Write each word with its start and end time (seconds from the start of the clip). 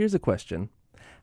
Here's 0.00 0.14
a 0.14 0.18
question 0.18 0.70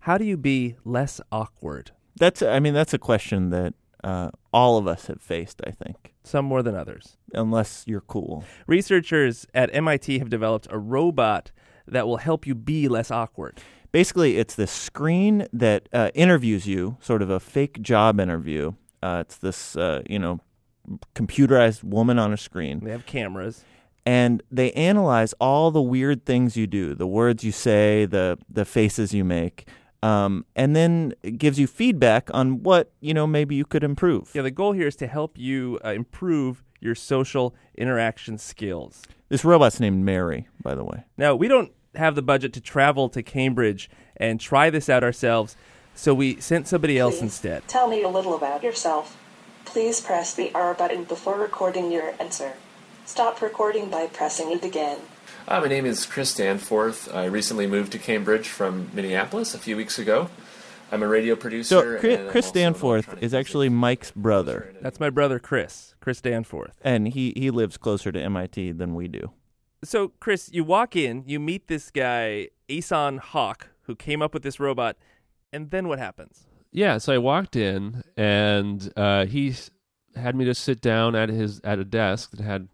How 0.01 0.19
do 0.19 0.23
you 0.23 0.37
be 0.37 0.75
less 0.85 1.19
awkward? 1.31 1.93
That's 2.15 2.43
I 2.43 2.59
mean 2.59 2.75
that's 2.75 2.93
a 2.93 2.99
question 2.99 3.49
that 3.49 3.73
uh, 4.03 4.29
all 4.53 4.77
of 4.77 4.85
us 4.85 5.07
have 5.07 5.19
faced. 5.19 5.61
I 5.65 5.71
think 5.71 6.13
Some 6.23 6.45
more 6.45 6.61
than 6.61 6.75
others. 6.75 7.17
unless 7.33 7.85
you're 7.87 8.01
cool. 8.01 8.43
Researchers 8.67 9.47
at 9.55 9.73
MIT 9.73 10.19
have 10.19 10.29
developed 10.29 10.67
a 10.69 10.77
robot 10.77 11.51
that 11.87 12.05
will 12.05 12.17
help 12.17 12.45
you 12.45 12.53
be 12.53 12.87
less 12.87 13.09
awkward. 13.09 13.59
Basically, 13.91 14.37
it's 14.37 14.53
this 14.53 14.69
screen 14.69 15.47
that 15.51 15.89
uh, 15.91 16.11
interviews 16.13 16.67
you, 16.67 16.97
sort 16.99 17.23
of 17.23 17.31
a 17.31 17.39
fake 17.39 17.81
job 17.81 18.19
interview. 18.19 18.73
Uh, 19.01 19.23
it's 19.25 19.37
this 19.37 19.75
uh, 19.75 20.03
you 20.07 20.19
know 20.19 20.39
computerized 21.15 21.83
woman 21.83 22.19
on 22.19 22.31
a 22.31 22.37
screen. 22.37 22.81
They 22.83 22.91
have 22.91 23.07
cameras. 23.07 23.63
And 24.07 24.41
they 24.49 24.71
analyze 24.71 25.33
all 25.33 25.69
the 25.69 25.81
weird 25.81 26.25
things 26.25 26.55
you 26.55 26.65
do, 26.65 26.95
the 26.95 27.05
words 27.05 27.43
you 27.43 27.51
say, 27.51 28.05
the 28.05 28.37
the 28.49 28.63
faces 28.63 29.13
you 29.13 29.25
make, 29.25 29.67
um, 30.01 30.45
and 30.55 30.77
then 30.77 31.13
it 31.23 31.37
gives 31.37 31.59
you 31.59 31.67
feedback 31.67 32.29
on 32.33 32.63
what 32.63 32.93
you 33.01 33.13
know 33.13 33.27
maybe 33.27 33.53
you 33.53 33.65
could 33.65 33.83
improve. 33.83 34.31
Yeah, 34.33 34.43
the 34.43 34.51
goal 34.51 34.71
here 34.71 34.87
is 34.87 34.95
to 34.97 35.07
help 35.07 35.37
you 35.37 35.77
uh, 35.83 35.89
improve 35.89 36.63
your 36.79 36.95
social 36.95 37.53
interaction 37.77 38.37
skills. 38.37 39.03
This 39.27 39.43
robot's 39.43 39.81
named 39.81 40.05
Mary, 40.05 40.47
by 40.61 40.73
the 40.73 40.85
way. 40.85 41.03
Now, 41.17 41.35
we 41.35 41.49
don't 41.49 41.73
have 41.95 42.15
the 42.15 42.21
budget 42.21 42.53
to 42.53 42.61
travel 42.61 43.09
to 43.09 43.21
Cambridge 43.21 43.89
and 44.15 44.39
try 44.39 44.69
this 44.69 44.87
out 44.87 45.03
ourselves, 45.03 45.57
so 45.95 46.13
we 46.13 46.39
sent 46.39 46.69
somebody 46.69 46.97
else 46.97 47.15
Please, 47.15 47.23
instead. 47.23 47.67
Tell 47.67 47.89
me 47.89 48.03
a 48.03 48.07
little 48.07 48.35
about 48.35 48.63
yourself. 48.63 49.17
Please 49.65 49.99
press 49.99 50.33
the 50.33 50.49
R 50.55 50.73
button 50.73 51.03
before 51.03 51.37
recording 51.37 51.91
your 51.91 52.13
answer. 52.21 52.53
Stop 53.07 53.41
recording 53.41 53.89
by 53.89 54.07
pressing 54.07 54.51
it 54.51 54.65
again. 54.65 54.99
Uh, 55.47 55.61
my 55.61 55.67
name 55.69 55.85
is 55.85 56.05
Chris 56.05 56.35
Danforth. 56.35 57.09
I 57.15 57.23
recently 57.25 57.65
moved 57.65 57.93
to 57.93 57.97
Cambridge 57.97 58.49
from 58.49 58.91
Minneapolis 58.93 59.55
a 59.55 59.57
few 59.57 59.77
weeks 59.77 59.97
ago. 59.97 60.29
I'm 60.91 61.01
a 61.01 61.07
radio 61.07 61.37
producer. 61.37 61.95
So 61.95 61.99
Chris, 62.01 62.31
Chris 62.31 62.51
Danforth 62.51 63.15
is 63.23 63.33
actually 63.33 63.69
Mike's 63.69 64.11
brother. 64.11 64.75
That's 64.81 64.99
my 64.99 65.09
brother 65.09 65.39
Chris, 65.39 65.95
Chris 66.01 66.19
Danforth. 66.19 66.77
and 66.81 67.07
he 67.07 67.31
he 67.37 67.49
lives 67.49 67.77
closer 67.77 68.11
to 68.11 68.21
MIT 68.21 68.73
than 68.73 68.93
we 68.93 69.07
do. 69.07 69.31
So, 69.85 70.09
Chris, 70.19 70.49
you 70.51 70.65
walk 70.65 70.97
in, 70.97 71.23
you 71.25 71.39
meet 71.39 71.67
this 71.67 71.89
guy, 71.91 72.49
Ehsan 72.67 73.21
Hoque, 73.21 73.67
who 73.83 73.95
came 73.95 74.21
up 74.21 74.33
with 74.33 74.43
this 74.43 74.59
robot, 74.59 74.97
and 75.53 75.71
then 75.71 75.87
what 75.87 75.97
happens? 75.97 76.45
yeah, 76.73 76.97
so 76.97 77.13
I 77.13 77.17
walked 77.19 77.55
in 77.55 78.03
and 78.17 78.91
uh, 78.97 79.25
he 79.25 79.55
had 80.15 80.35
me 80.35 80.43
just 80.43 80.61
sit 80.63 80.81
down 80.81 81.15
at 81.15 81.29
his 81.29 81.61
at 81.63 81.79
a 81.79 81.85
desk 81.85 82.31
that 82.31 82.41
had 82.41 82.67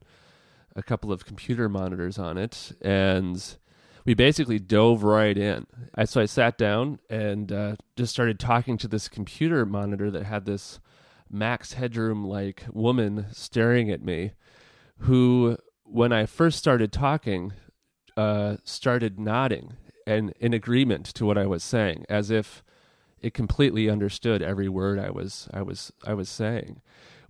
a 0.75 0.83
couple 0.83 1.11
of 1.11 1.25
computer 1.25 1.69
monitors 1.69 2.17
on 2.17 2.37
it, 2.37 2.71
and 2.81 3.57
we 4.05 4.13
basically 4.13 4.59
dove 4.59 5.03
right 5.03 5.37
in. 5.37 5.65
I, 5.95 6.05
so 6.05 6.21
I 6.21 6.25
sat 6.25 6.57
down 6.57 6.99
and 7.09 7.51
uh, 7.51 7.75
just 7.95 8.11
started 8.11 8.39
talking 8.39 8.77
to 8.79 8.87
this 8.87 9.07
computer 9.07 9.65
monitor 9.65 10.11
that 10.11 10.23
had 10.23 10.45
this 10.45 10.79
Max 11.29 11.73
Headroom 11.73 12.25
like 12.25 12.65
woman 12.71 13.27
staring 13.31 13.89
at 13.89 14.03
me, 14.03 14.31
who, 14.99 15.57
when 15.83 16.11
I 16.11 16.25
first 16.25 16.59
started 16.59 16.91
talking, 16.91 17.53
uh, 18.15 18.57
started 18.63 19.19
nodding 19.19 19.73
and 20.05 20.33
in 20.39 20.53
agreement 20.53 21.05
to 21.07 21.25
what 21.25 21.37
I 21.37 21.45
was 21.45 21.63
saying, 21.63 22.05
as 22.09 22.29
if 22.29 22.63
it 23.21 23.33
completely 23.33 23.89
understood 23.89 24.41
every 24.41 24.67
word 24.67 24.99
I 24.99 25.09
was 25.09 25.47
I 25.53 25.61
was 25.61 25.93
I 26.05 26.13
was 26.13 26.29
saying, 26.29 26.81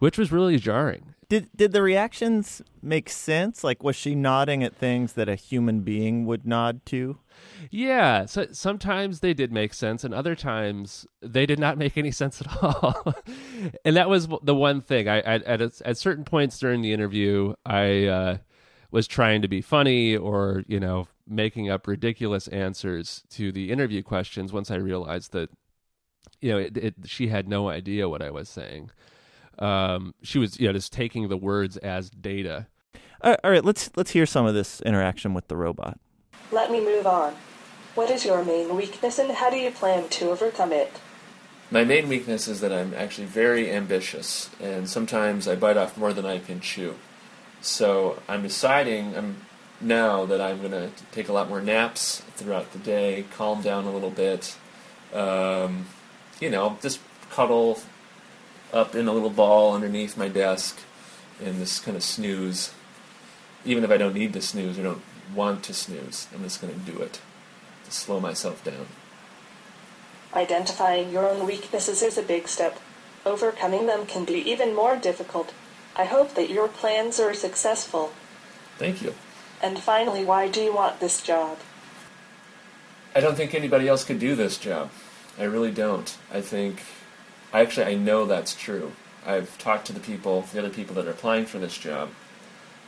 which 0.03 0.17
was 0.17 0.33
really 0.33 0.57
jarring. 0.57 1.15
Did 1.29 1.47
did 1.55 1.71
the 1.71 1.81
reactions 1.81 2.61
make 2.81 3.09
sense? 3.09 3.63
Like, 3.63 3.85
was 3.85 3.95
she 3.95 4.15
nodding 4.15 4.61
at 4.61 4.75
things 4.75 5.13
that 5.13 5.29
a 5.29 5.35
human 5.35 5.79
being 5.79 6.25
would 6.25 6.45
nod 6.45 6.85
to? 6.87 7.19
Yeah, 7.71 8.25
so 8.25 8.47
sometimes 8.51 9.21
they 9.21 9.33
did 9.33 9.53
make 9.53 9.73
sense, 9.73 10.03
and 10.03 10.13
other 10.13 10.35
times 10.35 11.07
they 11.21 11.45
did 11.45 11.57
not 11.57 11.77
make 11.83 11.97
any 11.97 12.11
sense 12.11 12.41
at 12.41 12.61
all. 12.61 13.15
and 13.85 13.95
that 13.95 14.09
was 14.09 14.27
the 14.43 14.53
one 14.53 14.81
thing. 14.81 15.07
I, 15.07 15.19
I 15.19 15.35
at 15.35 15.61
a, 15.61 15.71
at 15.85 15.97
certain 15.97 16.25
points 16.25 16.59
during 16.59 16.81
the 16.81 16.91
interview, 16.91 17.53
I 17.65 18.05
uh, 18.07 18.37
was 18.91 19.07
trying 19.07 19.41
to 19.41 19.47
be 19.47 19.61
funny 19.61 20.17
or 20.17 20.65
you 20.67 20.81
know 20.81 21.07
making 21.25 21.69
up 21.69 21.87
ridiculous 21.87 22.49
answers 22.49 23.23
to 23.29 23.53
the 23.53 23.71
interview 23.71 24.03
questions. 24.03 24.51
Once 24.51 24.69
I 24.69 24.75
realized 24.75 25.31
that 25.31 25.49
you 26.41 26.51
know 26.51 26.57
it, 26.57 26.75
it, 26.75 26.95
she 27.05 27.29
had 27.29 27.47
no 27.47 27.69
idea 27.69 28.09
what 28.09 28.21
I 28.21 28.31
was 28.31 28.49
saying. 28.49 28.91
Um, 29.59 30.13
she 30.23 30.39
was 30.39 30.59
you 30.59 30.67
know 30.67 30.73
just 30.73 30.91
taking 30.91 31.29
the 31.29 31.37
words 31.37 31.77
as 31.77 32.09
data. 32.09 32.67
Uh, 33.21 33.35
all 33.43 33.51
right, 33.51 33.63
let's 33.63 33.89
let's 33.95 34.11
hear 34.11 34.25
some 34.25 34.45
of 34.45 34.53
this 34.53 34.81
interaction 34.81 35.33
with 35.33 35.47
the 35.47 35.55
robot. 35.55 35.99
Let 36.51 36.71
me 36.71 36.79
move 36.79 37.07
on. 37.07 37.35
What 37.95 38.09
is 38.09 38.25
your 38.25 38.43
main 38.43 38.75
weakness 38.75 39.19
and 39.19 39.31
how 39.31 39.49
do 39.49 39.57
you 39.57 39.71
plan 39.71 40.09
to 40.09 40.31
overcome 40.31 40.71
it? 40.71 40.91
My 41.71 41.83
main 41.83 42.07
weakness 42.07 42.47
is 42.47 42.61
that 42.61 42.71
I'm 42.71 42.93
actually 42.93 43.25
very 43.27 43.71
ambitious, 43.71 44.49
and 44.59 44.87
sometimes 44.87 45.47
I 45.47 45.55
bite 45.55 45.77
off 45.77 45.97
more 45.97 46.13
than 46.13 46.25
I 46.25 46.39
can 46.39 46.59
chew. 46.59 46.95
So 47.61 48.21
I'm 48.27 48.43
deciding 48.43 49.15
I'm 49.15 49.37
now 49.79 50.25
that 50.25 50.41
I'm 50.41 50.59
going 50.59 50.71
to 50.71 50.89
take 51.11 51.29
a 51.29 51.33
lot 51.33 51.49
more 51.49 51.61
naps 51.61 52.21
throughout 52.35 52.71
the 52.73 52.79
day, 52.79 53.25
calm 53.35 53.61
down 53.61 53.85
a 53.85 53.91
little 53.91 54.09
bit, 54.09 54.55
um, 55.13 55.85
you 56.39 56.49
know, 56.49 56.77
just 56.81 56.99
cuddle 57.29 57.79
up 58.73 58.95
in 58.95 59.07
a 59.07 59.13
little 59.13 59.29
ball 59.29 59.75
underneath 59.75 60.17
my 60.17 60.27
desk 60.27 60.79
and 61.43 61.57
just 61.59 61.83
kind 61.83 61.95
of 61.95 62.03
snooze. 62.03 62.73
Even 63.65 63.83
if 63.83 63.91
I 63.91 63.97
don't 63.97 64.15
need 64.15 64.33
to 64.33 64.41
snooze 64.41 64.77
or 64.77 64.83
don't 64.83 65.01
want 65.33 65.63
to 65.63 65.73
snooze, 65.73 66.27
I'm 66.33 66.43
just 66.43 66.61
going 66.61 66.73
to 66.73 66.91
do 66.91 66.99
it 66.99 67.21
to 67.85 67.91
slow 67.91 68.19
myself 68.19 68.63
down. 68.63 68.87
Identifying 70.33 71.11
your 71.11 71.29
own 71.29 71.45
weaknesses 71.45 72.01
is 72.01 72.17
a 72.17 72.23
big 72.23 72.47
step. 72.47 72.79
Overcoming 73.25 73.85
them 73.85 74.05
can 74.05 74.25
be 74.25 74.49
even 74.49 74.75
more 74.75 74.97
difficult. 74.97 75.53
I 75.95 76.05
hope 76.05 76.33
that 76.33 76.49
your 76.49 76.67
plans 76.67 77.19
are 77.19 77.33
successful. 77.33 78.11
Thank 78.77 79.01
you. 79.01 79.13
And 79.61 79.79
finally, 79.79 80.25
why 80.25 80.49
do 80.49 80.61
you 80.61 80.73
want 80.73 80.99
this 80.99 81.21
job? 81.21 81.59
I 83.15 83.21
don't 83.21 83.35
think 83.35 83.53
anybody 83.53 83.87
else 83.87 84.03
could 84.03 84.19
do 84.19 84.35
this 84.35 84.57
job. 84.57 84.89
I 85.39 85.43
really 85.43 85.71
don't. 85.71 86.17
I 86.31 86.41
think, 86.41 86.81
I 87.53 87.61
actually, 87.61 87.85
I 87.85 87.95
know 87.95 88.25
that's 88.25 88.55
true. 88.55 88.93
I've 89.25 89.57
talked 89.57 89.85
to 89.87 89.93
the 89.93 89.99
people, 89.99 90.41
the 90.51 90.59
other 90.59 90.69
people 90.69 90.95
that 90.95 91.07
are 91.07 91.11
applying 91.11 91.45
for 91.45 91.59
this 91.59 91.77
job, 91.77 92.09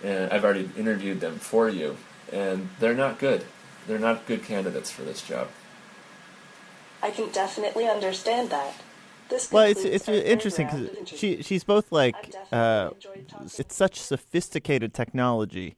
and 0.03 0.31
I've 0.34 0.44
already 0.44 0.70
interviewed 0.76 1.22
them 1.22 1.38
for 1.38 1.70
you, 1.70 1.98
and 2.34 2.70
they're 2.80 2.96
not 2.96 3.20
good. 3.20 3.46
They're 3.88 4.00
not 4.00 4.25
good 4.25 4.44
candidates 4.44 4.90
for 4.92 5.04
this 5.04 5.22
job. 5.22 5.48
I 7.02 7.12
can 7.12 7.30
definitely 7.30 7.88
understand 7.88 8.50
that. 8.50 8.74
This 9.30 9.52
Well, 9.52 9.66
it's 9.66 9.84
it's 9.84 10.08
interesting 10.08 10.68
because 10.68 11.09
she 11.09 11.42
she's 11.42 11.64
both 11.64 11.92
like 11.92 12.34
uh, 12.52 12.92
it's 13.58 13.75
such 13.75 14.00
sophisticated 14.00 14.94
technology, 14.94 15.75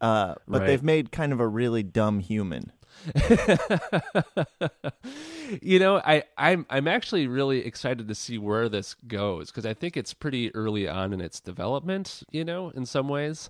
uh, 0.00 0.34
but 0.46 0.60
Right. 0.60 0.66
they've 0.66 0.82
made 0.82 1.12
kind 1.12 1.32
of 1.32 1.40
a 1.40 1.46
really 1.48 1.82
dumb 1.82 2.20
human. 2.20 2.72
you 5.62 5.78
know, 5.78 5.98
I 5.98 6.24
I'm 6.36 6.66
I'm 6.70 6.88
actually 6.88 7.26
really 7.26 7.64
excited 7.64 8.08
to 8.08 8.14
see 8.14 8.38
where 8.38 8.68
this 8.68 8.94
goes 9.06 9.50
because 9.50 9.66
I 9.66 9.74
think 9.74 9.96
it's 9.96 10.14
pretty 10.14 10.54
early 10.54 10.88
on 10.88 11.12
in 11.12 11.20
its 11.20 11.40
development. 11.40 12.22
You 12.30 12.44
know, 12.44 12.70
in 12.70 12.86
some 12.86 13.08
ways, 13.08 13.48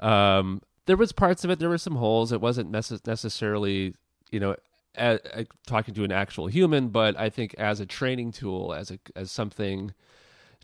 um, 0.00 0.62
there 0.86 0.96
was 0.96 1.12
parts 1.12 1.44
of 1.44 1.50
it. 1.50 1.58
There 1.58 1.68
were 1.68 1.78
some 1.78 1.96
holes. 1.96 2.32
It 2.32 2.40
wasn't 2.40 2.70
necess- 2.72 3.06
necessarily, 3.06 3.94
you 4.30 4.40
know, 4.40 4.56
a, 4.96 5.18
a, 5.34 5.46
talking 5.66 5.94
to 5.94 6.04
an 6.04 6.12
actual 6.12 6.46
human, 6.46 6.88
but 6.88 7.18
I 7.18 7.30
think 7.30 7.54
as 7.58 7.80
a 7.80 7.86
training 7.86 8.32
tool, 8.32 8.72
as 8.72 8.90
a 8.90 8.98
as 9.16 9.30
something 9.30 9.92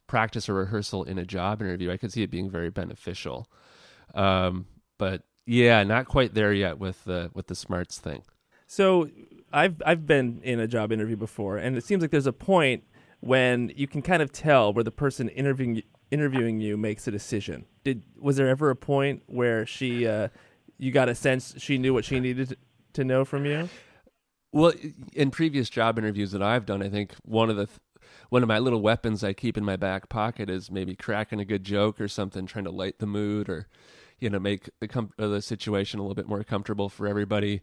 practice 0.07 0.49
or 0.49 0.55
rehearsal 0.55 1.05
in 1.05 1.19
a 1.19 1.25
job 1.25 1.61
interview, 1.63 1.91
I 1.91 1.97
could 1.97 2.13
see 2.13 2.23
it 2.23 2.31
being 2.31 2.51
very 2.51 2.71
beneficial. 2.71 3.49
Um, 4.15 4.67
but 5.01 5.23
yeah, 5.47 5.83
not 5.83 6.07
quite 6.07 6.35
there 6.35 6.53
yet 6.53 6.79
with 6.79 7.05
the 7.05 7.31
with 7.35 7.49
the 7.49 7.57
smarts 7.57 7.99
thing. 7.99 8.23
So 8.67 9.09
I've 9.53 9.83
I've 9.85 10.07
been 10.07 10.41
in 10.45 10.61
a 10.61 10.69
job 10.69 10.93
interview 10.93 11.17
before, 11.17 11.57
and 11.57 11.77
it 11.77 11.83
seems 11.83 12.03
like 12.03 12.13
there's 12.13 12.27
a 12.27 12.33
point 12.33 12.85
when 13.21 13.73
you 13.75 13.89
can 13.89 14.03
kind 14.03 14.23
of 14.23 14.31
tell 14.31 14.73
where 14.73 14.85
the 14.85 14.93
person 14.93 15.29
interviewing 15.31 15.83
interviewing 16.11 16.61
you 16.61 16.77
makes 16.77 17.09
a 17.09 17.11
decision. 17.11 17.65
Did 17.83 18.05
was 18.21 18.37
there 18.37 18.49
ever 18.49 18.69
a 18.69 18.77
point 18.77 19.23
where 19.27 19.65
she 19.65 20.07
uh, 20.07 20.29
you 20.79 20.93
got 20.93 21.09
a 21.09 21.15
sense 21.15 21.55
she 21.57 21.79
knew 21.79 21.95
what 21.95 22.05
she 22.05 22.21
needed 22.21 22.57
to 22.93 23.03
know 23.03 23.25
from 23.25 23.47
you? 23.47 23.69
Well, 24.53 24.73
in 25.15 25.31
previous 25.31 25.71
job 25.71 25.99
interviews 25.99 26.33
that 26.33 26.43
I've 26.43 26.67
done, 26.67 26.83
I 26.83 26.91
think 26.91 27.15
one 27.25 27.49
of 27.49 27.57
the 27.57 27.67
th- 27.67 27.79
one 28.29 28.43
of 28.43 28.49
my 28.49 28.59
little 28.59 28.83
weapons 28.83 29.25
I 29.25 29.33
keep 29.33 29.57
in 29.57 29.65
my 29.65 29.77
back 29.77 30.09
pocket 30.09 30.51
is 30.51 30.71
maybe 30.71 30.95
cracking 30.95 31.41
a 31.41 31.45
good 31.45 31.65
joke 31.65 32.01
or 32.01 32.09
something, 32.09 32.47
trying 32.47 32.65
to 32.65 32.71
light 32.71 32.99
the 32.99 33.07
mood 33.07 33.49
or 33.49 33.67
you 34.21 34.31
know 34.31 34.39
make 34.39 34.71
the 34.81 34.89
com- 34.89 35.13
uh, 35.19 35.29
the 35.29 35.43
situation 35.43 35.99
a 36.01 36.03
little 36.03 36.15
bit 36.15 36.29
more 36.29 36.45
comfortable 36.45 36.89
for 36.89 37.07
everybody. 37.07 37.63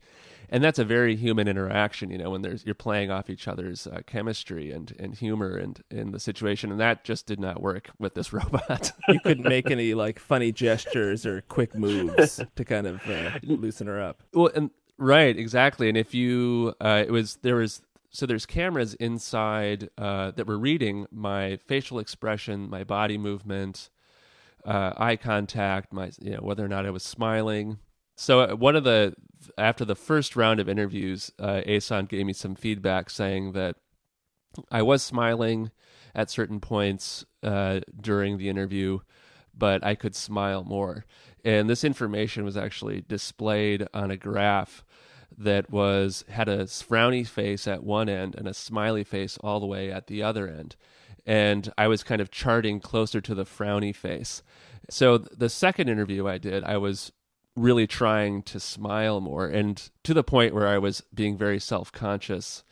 And 0.49 0.63
that's 0.63 0.79
a 0.79 0.85
very 0.85 1.17
human 1.17 1.49
interaction, 1.49 2.09
you 2.09 2.17
know, 2.17 2.29
when 2.29 2.41
there's 2.41 2.65
you're 2.65 2.73
playing 2.73 3.11
off 3.11 3.29
each 3.29 3.47
other's 3.47 3.85
uh, 3.85 4.01
chemistry 4.05 4.71
and 4.71 4.93
and 4.97 5.13
humor 5.15 5.57
and 5.57 5.83
in 5.89 6.11
the 6.11 6.19
situation, 6.19 6.71
and 6.71 6.79
that 6.79 7.03
just 7.03 7.25
did 7.25 7.39
not 7.39 7.61
work 7.61 7.89
with 7.99 8.13
this 8.13 8.31
robot. 8.33 8.91
You 9.07 9.19
couldn't 9.19 9.47
make 9.47 9.69
any 9.69 9.93
like 9.93 10.19
funny 10.19 10.51
gestures 10.51 11.25
or 11.25 11.41
quick 11.41 11.75
moves 11.75 12.41
to 12.55 12.65
kind 12.65 12.87
of 12.87 13.07
uh, 13.09 13.31
loosen 13.43 13.87
her 13.87 14.01
up. 14.01 14.23
well, 14.33 14.51
and 14.55 14.71
Right, 14.97 15.37
exactly. 15.37 15.89
And 15.89 15.97
if 15.97 16.13
you, 16.13 16.73
uh, 16.81 17.03
it 17.05 17.11
was 17.11 17.37
there 17.43 17.57
was 17.57 17.81
so 18.09 18.25
there's 18.25 18.45
cameras 18.45 18.95
inside 18.95 19.89
uh, 19.97 20.31
that 20.31 20.47
were 20.47 20.57
reading 20.57 21.05
my 21.11 21.57
facial 21.67 21.99
expression, 21.99 22.69
my 22.69 22.83
body 22.83 23.17
movement, 23.17 23.89
uh, 24.67 24.93
eye 24.97 25.15
contact, 25.15 25.93
my 25.93 26.11
you 26.21 26.31
know 26.31 26.41
whether 26.41 26.63
or 26.63 26.67
not 26.67 26.85
I 26.85 26.91
was 26.91 27.03
smiling. 27.03 27.79
So 28.15 28.41
uh, 28.41 28.55
one 28.55 28.75
of 28.75 28.83
the 28.83 29.15
after 29.57 29.85
the 29.85 29.95
first 29.95 30.35
round 30.35 30.59
of 30.59 30.67
interviews, 30.67 31.31
uh, 31.39 31.61
Ehsan 31.65 32.09
gave 32.09 32.25
me 32.25 32.33
some 32.33 32.55
feedback 32.55 33.09
saying 33.09 33.53
that 33.53 33.77
I 34.69 34.81
was 34.81 35.01
smiling 35.01 35.71
at 36.13 36.29
certain 36.29 36.59
points 36.59 37.25
uh, 37.43 37.79
during 37.99 38.37
the 38.37 38.49
interview, 38.49 38.99
but 39.55 39.83
I 39.85 39.95
could 39.95 40.15
smile 40.15 40.63
more. 40.63 41.05
And 41.45 41.69
this 41.69 41.83
information 41.83 42.43
was 42.43 42.57
actually 42.57 43.01
displayed 43.07 43.87
on 43.93 44.11
a 44.11 44.17
graph 44.17 44.83
that 45.37 45.69
was 45.69 46.25
had 46.29 46.49
a 46.49 46.65
frowny 46.65 47.25
face 47.25 47.67
at 47.67 47.83
one 47.83 48.09
end 48.09 48.35
and 48.35 48.47
a 48.47 48.53
smiley 48.53 49.03
face 49.03 49.37
all 49.41 49.59
the 49.59 49.65
way 49.65 49.91
at 49.91 50.07
the 50.07 50.23
other 50.23 50.47
end. 50.47 50.75
And 51.27 51.71
I 51.77 51.87
was 51.87 52.03
kind 52.03 52.21
of 52.21 52.31
charting 52.31 52.79
closer 52.79 53.21
to 53.21 53.35
the 53.35 53.43
frowny 53.43 53.93
face. 53.93 54.41
So 54.89 55.17
the 55.17 55.49
second 55.49 55.89
interview 55.89 56.27
I 56.27 56.37
did, 56.39 56.63
I 56.63 56.77
was 56.77 57.11
really 57.55 57.87
trying 57.87 58.43
to 58.43 58.59
smile 58.59 59.19
more 59.19 59.47
and 59.47 59.89
to 60.03 60.13
the 60.13 60.23
point 60.23 60.53
where 60.53 60.67
I 60.67 60.77
was 60.77 61.03
being 61.13 61.37
very 61.37 61.59
self-conscious 61.59 62.63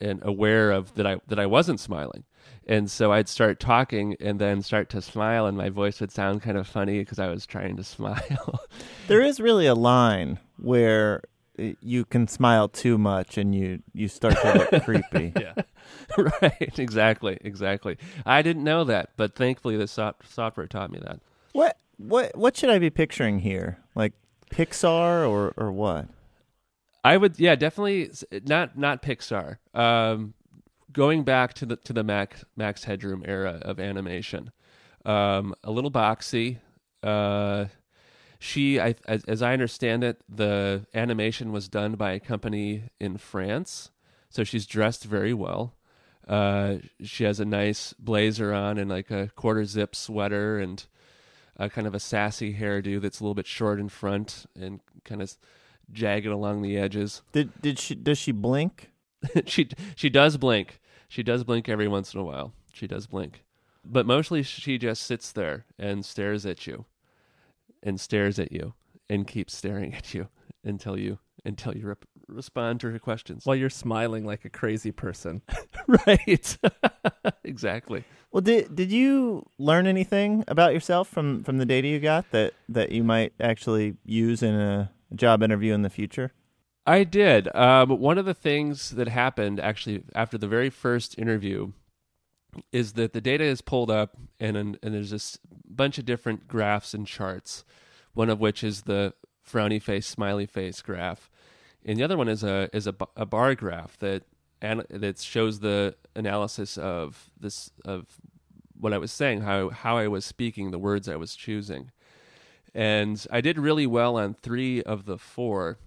and 0.00 0.20
aware 0.22 0.72
of 0.72 0.94
that 0.94 1.06
I 1.06 1.16
that 1.26 1.38
I 1.38 1.46
wasn't 1.46 1.80
smiling. 1.80 2.24
And 2.66 2.90
so 2.90 3.12
I'd 3.12 3.28
start 3.28 3.60
talking 3.60 4.16
and 4.20 4.38
then 4.38 4.60
start 4.62 4.90
to 4.90 5.00
smile 5.00 5.46
and 5.46 5.56
my 5.56 5.70
voice 5.70 6.00
would 6.00 6.10
sound 6.10 6.42
kind 6.42 6.58
of 6.58 6.66
funny 6.66 6.98
because 6.98 7.18
I 7.18 7.28
was 7.28 7.46
trying 7.46 7.76
to 7.76 7.84
smile. 7.96 8.60
There 9.08 9.22
is 9.22 9.40
really 9.40 9.66
a 9.66 9.74
line 9.74 10.38
where 10.58 11.22
you 11.58 12.04
can 12.04 12.28
smile 12.28 12.68
too 12.68 12.98
much 12.98 13.38
and 13.38 13.54
you 13.54 13.82
you 13.92 14.08
start 14.08 14.36
to 14.40 14.68
look 14.70 14.84
creepy. 14.84 15.32
Yeah. 15.38 15.54
right, 16.42 16.78
exactly, 16.78 17.38
exactly. 17.40 17.96
I 18.24 18.42
didn't 18.42 18.64
know 18.64 18.84
that, 18.84 19.10
but 19.16 19.34
thankfully 19.34 19.76
the 19.76 19.88
soft- 19.88 20.30
software 20.30 20.66
taught 20.66 20.90
me 20.90 20.98
that. 21.00 21.20
What 21.52 21.78
what 21.96 22.36
what 22.36 22.56
should 22.56 22.70
I 22.70 22.78
be 22.78 22.90
picturing 22.90 23.40
here? 23.40 23.78
Like 23.94 24.12
Pixar 24.50 25.28
or 25.28 25.54
or 25.56 25.72
what? 25.72 26.08
I 27.04 27.16
would, 27.16 27.38
yeah, 27.38 27.54
definitely 27.54 28.10
not 28.46 28.76
not 28.76 29.00
Pixar. 29.02 29.58
Um, 29.74 30.34
going 30.92 31.22
back 31.22 31.54
to 31.54 31.66
the 31.66 31.76
to 31.76 31.92
the 31.92 32.02
Max 32.02 32.44
Max 32.56 32.84
Headroom 32.84 33.22
era 33.26 33.60
of 33.62 33.78
animation, 33.78 34.50
um, 35.04 35.54
a 35.62 35.70
little 35.70 35.90
boxy. 35.90 36.58
Uh, 37.02 37.66
she, 38.38 38.80
I, 38.80 38.94
as, 39.06 39.24
as 39.24 39.42
I 39.42 39.52
understand 39.52 40.04
it, 40.04 40.20
the 40.28 40.86
animation 40.94 41.52
was 41.52 41.68
done 41.68 41.94
by 41.94 42.12
a 42.12 42.20
company 42.20 42.84
in 43.00 43.16
France, 43.16 43.90
so 44.28 44.44
she's 44.44 44.66
dressed 44.66 45.04
very 45.04 45.32
well. 45.32 45.74
Uh, 46.26 46.76
she 47.02 47.24
has 47.24 47.38
a 47.38 47.44
nice 47.44 47.92
blazer 47.94 48.52
on 48.52 48.78
and 48.78 48.90
like 48.90 49.10
a 49.10 49.30
quarter 49.36 49.64
zip 49.64 49.94
sweater 49.94 50.58
and 50.58 50.86
a 51.56 51.70
kind 51.70 51.86
of 51.86 51.94
a 51.94 52.00
sassy 52.00 52.54
hairdo 52.54 53.00
that's 53.00 53.20
a 53.20 53.22
little 53.22 53.34
bit 53.34 53.46
short 53.46 53.78
in 53.78 53.88
front 53.88 54.46
and 54.60 54.80
kind 55.04 55.22
of 55.22 55.36
jagged 55.92 56.26
along 56.26 56.62
the 56.62 56.76
edges. 56.76 57.22
Did 57.32 57.52
did 57.62 57.78
she 57.78 57.94
does 57.94 58.18
she 58.18 58.32
blink? 58.32 58.90
she 59.46 59.68
she 59.94 60.10
does 60.10 60.36
blink. 60.36 60.80
She 61.08 61.22
does 61.22 61.44
blink 61.44 61.68
every 61.68 61.86
once 61.86 62.12
in 62.12 62.20
a 62.20 62.24
while. 62.24 62.52
She 62.72 62.88
does 62.88 63.06
blink. 63.06 63.44
But 63.84 64.04
mostly 64.04 64.42
she 64.42 64.78
just 64.78 65.02
sits 65.02 65.30
there 65.30 65.64
and 65.78 66.04
stares 66.04 66.44
at 66.44 66.66
you 66.66 66.86
and 67.86 67.98
stares 68.00 68.38
at 68.38 68.52
you 68.52 68.74
and 69.08 69.26
keeps 69.26 69.54
staring 69.54 69.94
at 69.94 70.12
you 70.12 70.28
until 70.64 70.98
you 70.98 71.18
until 71.44 71.76
you 71.76 71.86
rep- 71.86 72.04
respond 72.26 72.80
to 72.80 72.90
her 72.90 72.98
questions. 72.98 73.46
While 73.46 73.54
you're 73.54 73.70
smiling 73.70 74.26
like 74.26 74.44
a 74.44 74.50
crazy 74.50 74.90
person. 74.90 75.42
right. 76.06 76.58
exactly. 77.44 78.04
Well, 78.32 78.40
did 78.40 78.74
did 78.74 78.90
you 78.90 79.48
learn 79.56 79.86
anything 79.86 80.44
about 80.48 80.74
yourself 80.74 81.08
from 81.08 81.44
from 81.44 81.58
the 81.58 81.64
data 81.64 81.88
you 81.88 82.00
got 82.00 82.30
that 82.32 82.52
that 82.68 82.90
you 82.90 83.04
might 83.04 83.32
actually 83.40 83.94
use 84.04 84.42
in 84.42 84.54
a 84.54 84.90
job 85.14 85.42
interview 85.42 85.72
in 85.72 85.82
the 85.82 85.90
future? 85.90 86.32
I 86.88 87.04
did. 87.04 87.54
Um, 87.54 87.98
one 87.98 88.18
of 88.18 88.26
the 88.26 88.34
things 88.34 88.90
that 88.90 89.08
happened 89.08 89.58
actually 89.60 90.04
after 90.14 90.36
the 90.36 90.48
very 90.48 90.70
first 90.70 91.18
interview 91.18 91.72
is 92.72 92.94
that 92.94 93.12
the 93.12 93.20
data 93.20 93.44
is 93.44 93.60
pulled 93.60 93.90
up 93.90 94.16
and 94.40 94.56
and 94.56 94.78
there's 94.82 95.10
this 95.10 95.38
bunch 95.68 95.98
of 95.98 96.04
different 96.04 96.48
graphs 96.48 96.94
and 96.94 97.06
charts. 97.06 97.64
One 98.14 98.30
of 98.30 98.40
which 98.40 98.64
is 98.64 98.82
the 98.82 99.12
frowny 99.46 99.80
face, 99.80 100.06
smiley 100.06 100.46
face 100.46 100.80
graph, 100.80 101.30
and 101.84 101.98
the 101.98 102.02
other 102.02 102.16
one 102.16 102.28
is 102.28 102.42
a 102.42 102.68
is 102.72 102.86
a, 102.86 102.94
a 103.16 103.26
bar 103.26 103.54
graph 103.54 103.98
that 103.98 104.24
that 104.60 105.18
shows 105.20 105.60
the 105.60 105.96
analysis 106.14 106.78
of 106.78 107.30
this 107.38 107.70
of 107.84 108.06
what 108.78 108.92
I 108.92 108.98
was 108.98 109.12
saying, 109.12 109.42
how 109.42 109.68
how 109.70 109.98
I 109.98 110.08
was 110.08 110.24
speaking, 110.24 110.70
the 110.70 110.78
words 110.78 111.08
I 111.08 111.16
was 111.16 111.36
choosing, 111.36 111.90
and 112.74 113.24
I 113.30 113.40
did 113.40 113.58
really 113.58 113.86
well 113.86 114.16
on 114.16 114.34
three 114.34 114.82
of 114.82 115.04
the 115.04 115.18
four 115.18 115.78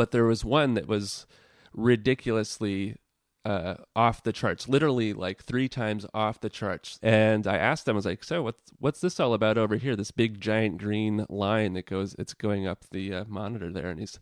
but 0.00 0.12
there 0.12 0.24
was 0.24 0.44
one 0.44 0.72
that 0.74 0.86
was 0.86 1.26
ridiculously 1.74 2.96
uh, 3.44 3.74
off 3.96 4.22
the 4.22 4.32
charts, 4.32 4.68
literally 4.68 5.12
like 5.12 5.42
three 5.42 5.68
times 5.68 6.06
off 6.12 6.40
the 6.40 6.50
charts. 6.50 6.98
And 7.02 7.46
I 7.46 7.56
asked 7.56 7.86
them, 7.86 7.96
I 7.96 7.98
was 7.98 8.06
like, 8.06 8.24
"So 8.24 8.42
what's 8.42 8.60
what's 8.78 9.00
this 9.00 9.18
all 9.20 9.34
about 9.34 9.58
over 9.58 9.76
here? 9.76 9.96
This 9.96 10.10
big 10.10 10.40
giant 10.40 10.78
green 10.78 11.26
line 11.28 11.74
that 11.74 11.86
goes, 11.86 12.14
it's 12.18 12.34
going 12.34 12.66
up 12.66 12.84
the 12.90 13.14
uh, 13.14 13.24
monitor 13.28 13.72
there." 13.72 13.90
And 13.90 14.00
he's 14.00 14.18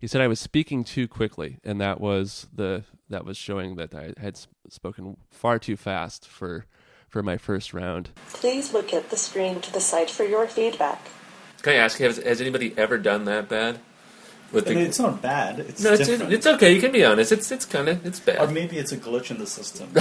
he 0.00 0.06
said 0.06 0.20
I 0.20 0.28
was 0.28 0.40
speaking 0.40 0.84
too 0.84 1.08
quickly, 1.08 1.58
and 1.64 1.80
that 1.80 2.00
was 2.00 2.48
the 2.52 2.84
that 3.08 3.24
was 3.24 3.36
showing 3.36 3.76
that 3.76 3.94
I 3.94 4.14
had 4.20 4.34
s- 4.34 4.48
spoken 4.68 5.16
far 5.30 5.58
too 5.58 5.76
fast 5.76 6.26
for 6.26 6.66
for 7.08 7.22
my 7.22 7.36
first 7.36 7.72
round. 7.72 8.10
Please 8.28 8.72
look 8.72 8.92
at 8.92 9.10
the 9.10 9.16
screen 9.16 9.60
to 9.60 9.72
the 9.72 9.80
site 9.80 10.10
for 10.10 10.24
your 10.24 10.46
feedback. 10.46 11.00
Can 11.62 11.72
I 11.72 11.76
ask, 11.76 11.98
has, 11.98 12.18
has 12.18 12.40
anybody 12.40 12.72
ever 12.76 12.98
done 12.98 13.24
that 13.24 13.48
bad? 13.48 13.80
With 14.52 14.66
I 14.66 14.74
mean, 14.74 14.86
it's 14.86 14.98
not 14.98 15.20
bad. 15.20 15.60
It's 15.60 15.82
no, 15.82 15.92
it's, 15.92 16.08
it's 16.08 16.46
okay. 16.46 16.72
You 16.74 16.80
can 16.80 16.90
be 16.92 17.04
honest. 17.04 17.32
It's 17.32 17.50
it's 17.52 17.66
kind 17.66 17.88
of 17.88 18.04
it's 18.06 18.18
bad. 18.18 18.38
or 18.40 18.50
maybe 18.50 18.78
it's 18.78 18.92
a 18.92 18.96
glitch 18.96 19.30
in 19.30 19.38
the 19.38 19.46
system. 19.46 19.88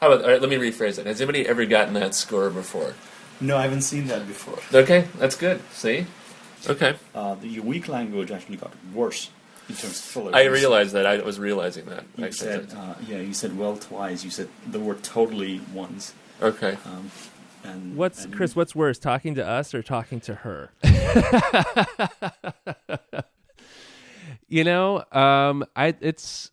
How 0.00 0.12
about, 0.12 0.24
all 0.24 0.30
right, 0.30 0.40
let 0.40 0.50
me 0.50 0.56
rephrase 0.56 0.98
it. 0.98 1.06
Has 1.06 1.20
anybody 1.20 1.46
ever 1.46 1.64
gotten 1.64 1.94
that 1.94 2.14
score 2.14 2.50
before? 2.50 2.94
no, 3.40 3.56
I 3.56 3.62
haven't 3.62 3.82
seen 3.82 4.06
that 4.08 4.26
before. 4.26 4.58
Okay, 4.76 5.06
that's 5.18 5.36
good. 5.36 5.60
See, 5.72 6.06
okay. 6.68 6.96
Uh, 7.14 7.34
the 7.36 7.60
weak 7.60 7.88
language 7.88 8.30
actually 8.30 8.56
got 8.56 8.72
worse 8.92 9.30
in 9.68 9.74
terms 9.76 9.98
of 9.98 10.04
fillers. 10.04 10.34
I 10.34 10.44
realized 10.44 10.92
that. 10.94 11.06
I 11.06 11.18
was 11.18 11.38
realizing 11.38 11.86
that. 11.86 12.04
I 12.18 12.26
You 12.26 12.32
said, 12.32 12.72
uh, 12.76 12.94
yeah, 13.06 13.18
you 13.18 13.32
said 13.32 13.56
well 13.56 13.76
twice. 13.76 14.24
You 14.24 14.30
said 14.30 14.48
the 14.66 14.80
word 14.80 15.02
totally 15.02 15.60
once. 15.72 16.14
okay. 16.40 16.76
Um, 16.84 17.10
and 17.64 17.96
What's 17.96 18.24
and 18.24 18.34
Chris? 18.34 18.56
What's 18.56 18.74
worse, 18.74 18.98
talking 18.98 19.34
to 19.36 19.46
us 19.46 19.74
or 19.74 19.82
talking 19.82 20.20
to 20.20 20.34
her? 20.36 20.70
you 24.48 24.64
know, 24.64 25.04
um, 25.12 25.64
I 25.76 25.94
it's 26.00 26.50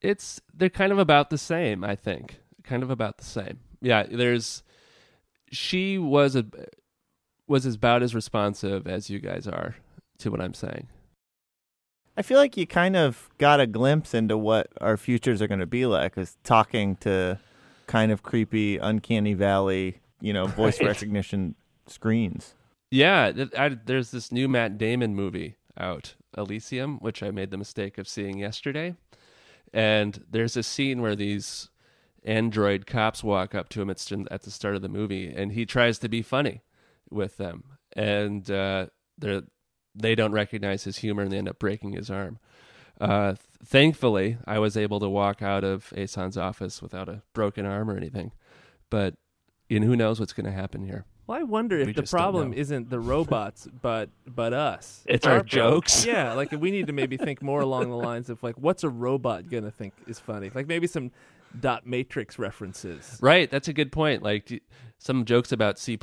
it's 0.00 0.40
they're 0.54 0.68
kind 0.68 0.92
of 0.92 0.98
about 0.98 1.30
the 1.30 1.38
same. 1.38 1.84
I 1.84 1.96
think 1.96 2.40
kind 2.62 2.82
of 2.82 2.90
about 2.90 3.18
the 3.18 3.24
same. 3.24 3.60
Yeah, 3.80 4.04
there's 4.04 4.62
she 5.50 5.98
was 5.98 6.36
a 6.36 6.46
was 7.46 7.66
about 7.66 8.02
as 8.02 8.14
responsive 8.14 8.86
as 8.86 9.10
you 9.10 9.18
guys 9.18 9.46
are 9.46 9.76
to 10.18 10.30
what 10.30 10.40
I'm 10.40 10.54
saying. 10.54 10.88
I 12.16 12.22
feel 12.22 12.38
like 12.38 12.56
you 12.56 12.66
kind 12.66 12.96
of 12.96 13.30
got 13.38 13.60
a 13.60 13.66
glimpse 13.66 14.14
into 14.14 14.36
what 14.36 14.68
our 14.80 14.96
futures 14.96 15.40
are 15.40 15.48
going 15.48 15.60
to 15.60 15.66
be 15.66 15.86
like, 15.86 16.18
is 16.18 16.36
talking 16.44 16.96
to 16.96 17.40
kind 17.90 18.12
of 18.12 18.22
creepy, 18.22 18.78
uncanny 18.78 19.34
valley, 19.34 20.00
you 20.20 20.32
know, 20.32 20.46
voice 20.46 20.78
Right. 20.80 20.88
recognition 20.88 21.54
screens. 21.86 22.54
Yeah, 22.90 23.32
th- 23.32 23.54
I, 23.56 23.68
there's 23.70 24.10
this 24.10 24.30
new 24.32 24.48
Matt 24.48 24.78
Damon 24.78 25.14
movie 25.14 25.56
out, 25.78 26.14
Elysium, 26.36 26.98
which 26.98 27.22
I 27.22 27.30
made 27.30 27.50
the 27.50 27.56
mistake 27.56 27.98
of 27.98 28.08
seeing 28.08 28.38
yesterday. 28.38 28.94
And 29.72 30.24
there's 30.30 30.56
a 30.56 30.62
scene 30.62 31.00
where 31.00 31.14
these 31.16 31.68
android 32.24 32.86
cops 32.86 33.22
walk 33.24 33.54
up 33.54 33.68
to 33.70 33.80
him 33.82 33.90
at, 33.90 34.10
at 34.30 34.42
the 34.42 34.50
start 34.50 34.76
of 34.76 34.82
the 34.82 34.88
movie, 34.88 35.32
and 35.34 35.52
he 35.52 35.64
tries 35.66 35.98
to 36.00 36.08
be 36.08 36.22
funny 36.22 36.62
with 37.10 37.36
them, 37.38 37.64
and 37.94 38.50
uh, 38.50 38.86
they're 39.18 39.42
they 39.94 40.14
don't 40.14 40.32
recognize 40.32 40.84
his 40.84 40.98
humor, 40.98 41.22
and 41.22 41.32
they 41.32 41.38
end 41.38 41.48
up 41.48 41.58
breaking 41.58 41.92
his 41.92 42.10
arm. 42.10 42.38
Uh, 43.00 43.34
thankfully, 43.64 44.36
I 44.46 44.58
was 44.58 44.76
able 44.76 45.00
to 45.00 45.08
walk 45.08 45.42
out 45.42 45.64
of 45.64 45.90
Ehsan's 45.96 46.36
office 46.36 46.82
without 46.82 47.08
a 47.08 47.22
broken 47.32 47.64
arm 47.64 47.90
or 47.90 47.96
anything, 47.96 48.32
but 48.90 49.14
and 49.70 49.84
who 49.84 49.96
knows 49.96 50.18
what's 50.18 50.32
going 50.32 50.46
to 50.46 50.52
happen 50.52 50.84
here. 50.84 51.04
Well, 51.26 51.38
I 51.38 51.44
wonder 51.44 51.76
We 51.76 51.90
if 51.90 51.94
the 51.94 52.02
problem 52.02 52.52
isn't 52.52 52.90
the 52.90 52.98
robots, 52.98 53.68
but 53.82 54.10
but 54.26 54.52
us. 54.52 55.04
It's 55.06 55.26
our 55.26 55.40
pro- 55.40 55.44
jokes. 55.44 56.04
Yeah, 56.10 56.32
like 56.34 56.50
we 56.50 56.70
need 56.70 56.88
to 56.88 56.92
maybe 56.92 57.16
think 57.16 57.40
more 57.40 57.60
along 57.60 57.88
the 57.88 57.96
lines 57.96 58.30
of 58.30 58.42
like, 58.42 58.56
what's 58.56 58.82
a 58.84 58.88
robot 58.88 59.48
gonna 59.48 59.70
think 59.70 59.94
is 60.06 60.18
funny? 60.18 60.50
Like 60.52 60.66
maybe 60.66 60.86
some 60.86 61.12
dot 61.58 61.86
matrix 61.86 62.38
references. 62.38 63.18
Right, 63.20 63.50
that's 63.50 63.68
a 63.68 63.72
good 63.72 63.92
point. 63.92 64.22
Like 64.22 64.62
some 64.98 65.24
jokes 65.24 65.50
about 65.50 65.78
C 65.78 65.98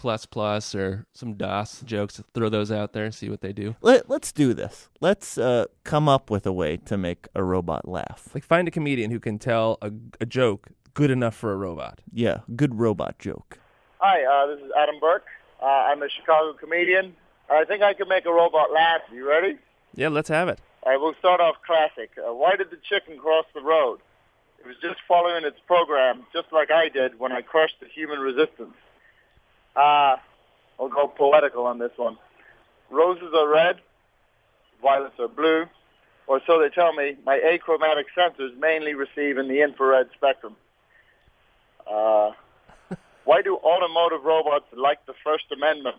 or 0.76 1.06
some 1.14 1.34
DOS 1.36 1.82
jokes. 1.86 2.22
Throw 2.34 2.50
those 2.50 2.72
out 2.72 2.94
there, 2.94 3.12
see 3.12 3.30
what 3.30 3.42
they 3.42 3.54
do. 3.54 3.76
Let, 3.82 4.10
let's 4.10 4.32
do 4.32 4.54
this. 4.54 4.90
Let's 5.00 5.38
uh, 5.38 5.66
come 5.84 6.10
up 6.10 6.30
with 6.30 6.46
a 6.46 6.52
way 6.52 6.78
to 6.78 6.98
make 6.98 7.28
a 7.36 7.44
robot 7.44 7.88
laugh. 7.88 8.30
Like 8.34 8.44
find 8.44 8.68
a 8.68 8.72
comedian 8.72 9.12
who 9.12 9.20
can 9.20 9.38
tell 9.38 9.78
a, 9.82 9.92
a 10.20 10.26
joke 10.26 10.70
good 10.94 11.12
enough 11.12 11.36
for 11.36 11.54
a 11.54 11.56
robot. 11.56 12.02
Yeah, 12.12 12.40
good 12.56 12.80
robot 12.80 13.20
joke. 13.20 13.60
Hi, 14.00 14.24
uh, 14.24 14.48
this 14.48 14.66
is 14.66 14.72
Adam 14.78 15.00
Burke. 15.00 15.28
Uh, 15.62 15.66
I'm 15.66 16.02
a 16.02 16.10
Chicago 16.10 16.54
comedian. 16.54 17.16
I 17.50 17.66
think 17.66 17.82
I 17.82 17.94
can 17.94 18.08
make 18.10 18.26
a 18.26 18.32
robot 18.32 18.72
laugh. 18.74 19.02
You 19.14 19.28
ready? 19.28 19.58
Yeah, 19.96 20.10
let's 20.10 20.30
have 20.30 20.50
it. 20.50 20.60
All 20.84 20.92
right, 20.92 21.02
we'll 21.02 21.16
start 21.20 21.40
off 21.40 21.56
classic. 21.66 22.12
Uh, 22.18 22.34
why 22.34 22.56
did 22.56 22.70
the 22.70 22.78
chicken 22.78 23.18
cross 23.18 23.46
the 23.54 23.62
road? 23.62 24.00
Was 24.68 24.76
just 24.82 25.00
following 25.08 25.46
its 25.46 25.60
program, 25.66 26.26
just 26.34 26.52
like 26.52 26.72
I 26.72 26.90
did 26.90 27.18
when 27.18 27.32
I 27.32 27.42
crushed 27.42 27.80
the 27.80 27.88
human 27.88 28.20
resistance. 28.20 28.76
Uh, 29.78 30.18
I'll 30.78 30.90
go 30.90 31.08
poetical 31.08 31.66
on 31.66 31.80
this 31.80 31.94
one. 31.96 32.18
Roses 32.92 33.34
are 33.34 33.48
red, 33.48 33.78
violets 34.82 35.16
are 35.20 35.30
blue, 35.30 35.68
or 36.28 36.42
so 36.46 36.60
they 36.60 36.68
tell 36.68 36.92
me. 36.92 37.16
My 37.26 37.40
achromatic 37.40 38.08
sensors 38.14 38.58
mainly 38.60 38.94
receive 38.94 39.38
in 39.38 39.48
the 39.48 39.62
infrared 39.62 40.10
spectrum. 40.14 40.58
Uh, 41.90 42.32
why 43.24 43.42
do 43.42 43.56
automotive 43.56 44.26
robots 44.26 44.66
like 44.74 45.06
the 45.06 45.14
First 45.24 45.46
Amendment? 45.50 45.96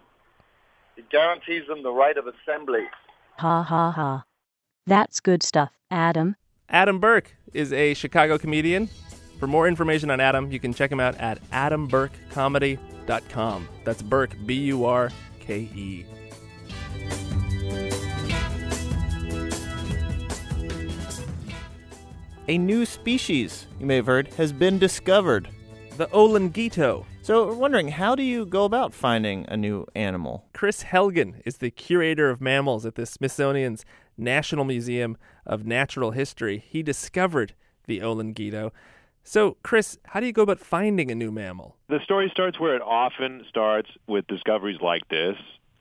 It 0.98 1.08
guarantees 1.08 1.66
them 1.68 1.82
the 1.82 1.92
right 1.92 2.18
of 2.18 2.26
assembly. 2.26 2.84
Ha 3.38 3.62
ha 3.62 3.92
ha. 3.92 4.24
That's 4.86 5.20
good 5.20 5.42
stuff, 5.42 5.70
Adam. 5.90 6.36
Adam 6.70 7.00
Burke 7.00 7.34
is 7.54 7.72
a 7.72 7.94
Chicago 7.94 8.36
comedian. 8.36 8.90
For 9.38 9.46
more 9.46 9.66
information 9.66 10.10
on 10.10 10.20
Adam, 10.20 10.52
you 10.52 10.60
can 10.60 10.74
check 10.74 10.92
him 10.92 11.00
out 11.00 11.14
at 11.16 11.42
adamburkecomedy.com. 11.50 13.68
That's 13.84 14.02
Burke, 14.02 14.36
B 14.44 14.52
U 14.54 14.84
R 14.84 15.10
K 15.40 15.60
E. 15.60 16.04
A 22.48 22.58
new 22.58 22.84
species, 22.86 23.66
you 23.78 23.86
may 23.86 23.96
have 23.96 24.06
heard, 24.06 24.28
has 24.34 24.52
been 24.52 24.78
discovered. 24.78 25.48
The 25.96 26.06
Olinguito. 26.08 27.06
So 27.22 27.46
we're 27.46 27.54
wondering, 27.54 27.88
how 27.88 28.14
do 28.14 28.22
you 28.22 28.44
go 28.46 28.64
about 28.64 28.94
finding 28.94 29.44
a 29.48 29.56
new 29.56 29.84
animal? 29.94 30.44
Chris 30.54 30.84
Helgen 30.84 31.42
is 31.44 31.58
the 31.58 31.70
curator 31.70 32.30
of 32.30 32.40
mammals 32.40 32.86
at 32.86 32.94
the 32.94 33.04
Smithsonian's 33.04 33.84
National 34.18 34.64
Museum 34.64 35.16
of 35.46 35.64
Natural 35.64 36.10
History. 36.10 36.58
He 36.68 36.82
discovered 36.82 37.54
the 37.86 38.00
Olinguito. 38.00 38.72
So, 39.22 39.56
Chris, 39.62 39.98
how 40.06 40.20
do 40.20 40.26
you 40.26 40.32
go 40.32 40.42
about 40.42 40.58
finding 40.60 41.10
a 41.10 41.14
new 41.14 41.30
mammal? 41.30 41.76
The 41.88 42.00
story 42.04 42.28
starts 42.32 42.58
where 42.58 42.74
it 42.76 42.82
often 42.82 43.44
starts 43.48 43.90
with 44.06 44.26
discoveries 44.26 44.80
like 44.80 45.06
this, 45.08 45.36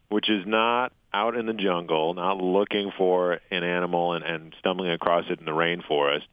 which 0.10 0.29
is 0.29 0.46
not 0.46 0.91
out 1.13 1.36
in 1.36 1.46
the 1.46 1.53
jungle, 1.53 2.13
not 2.13 2.38
looking 2.38 2.91
for 2.98 3.39
an 3.50 3.63
animal 3.63 4.13
and, 4.13 4.24
and 4.25 4.53
stumbling 4.60 4.91
across 4.91 5.25
it 5.29 5.39
in 5.39 5.46
the 5.46 5.51
rainforest, 5.51 6.24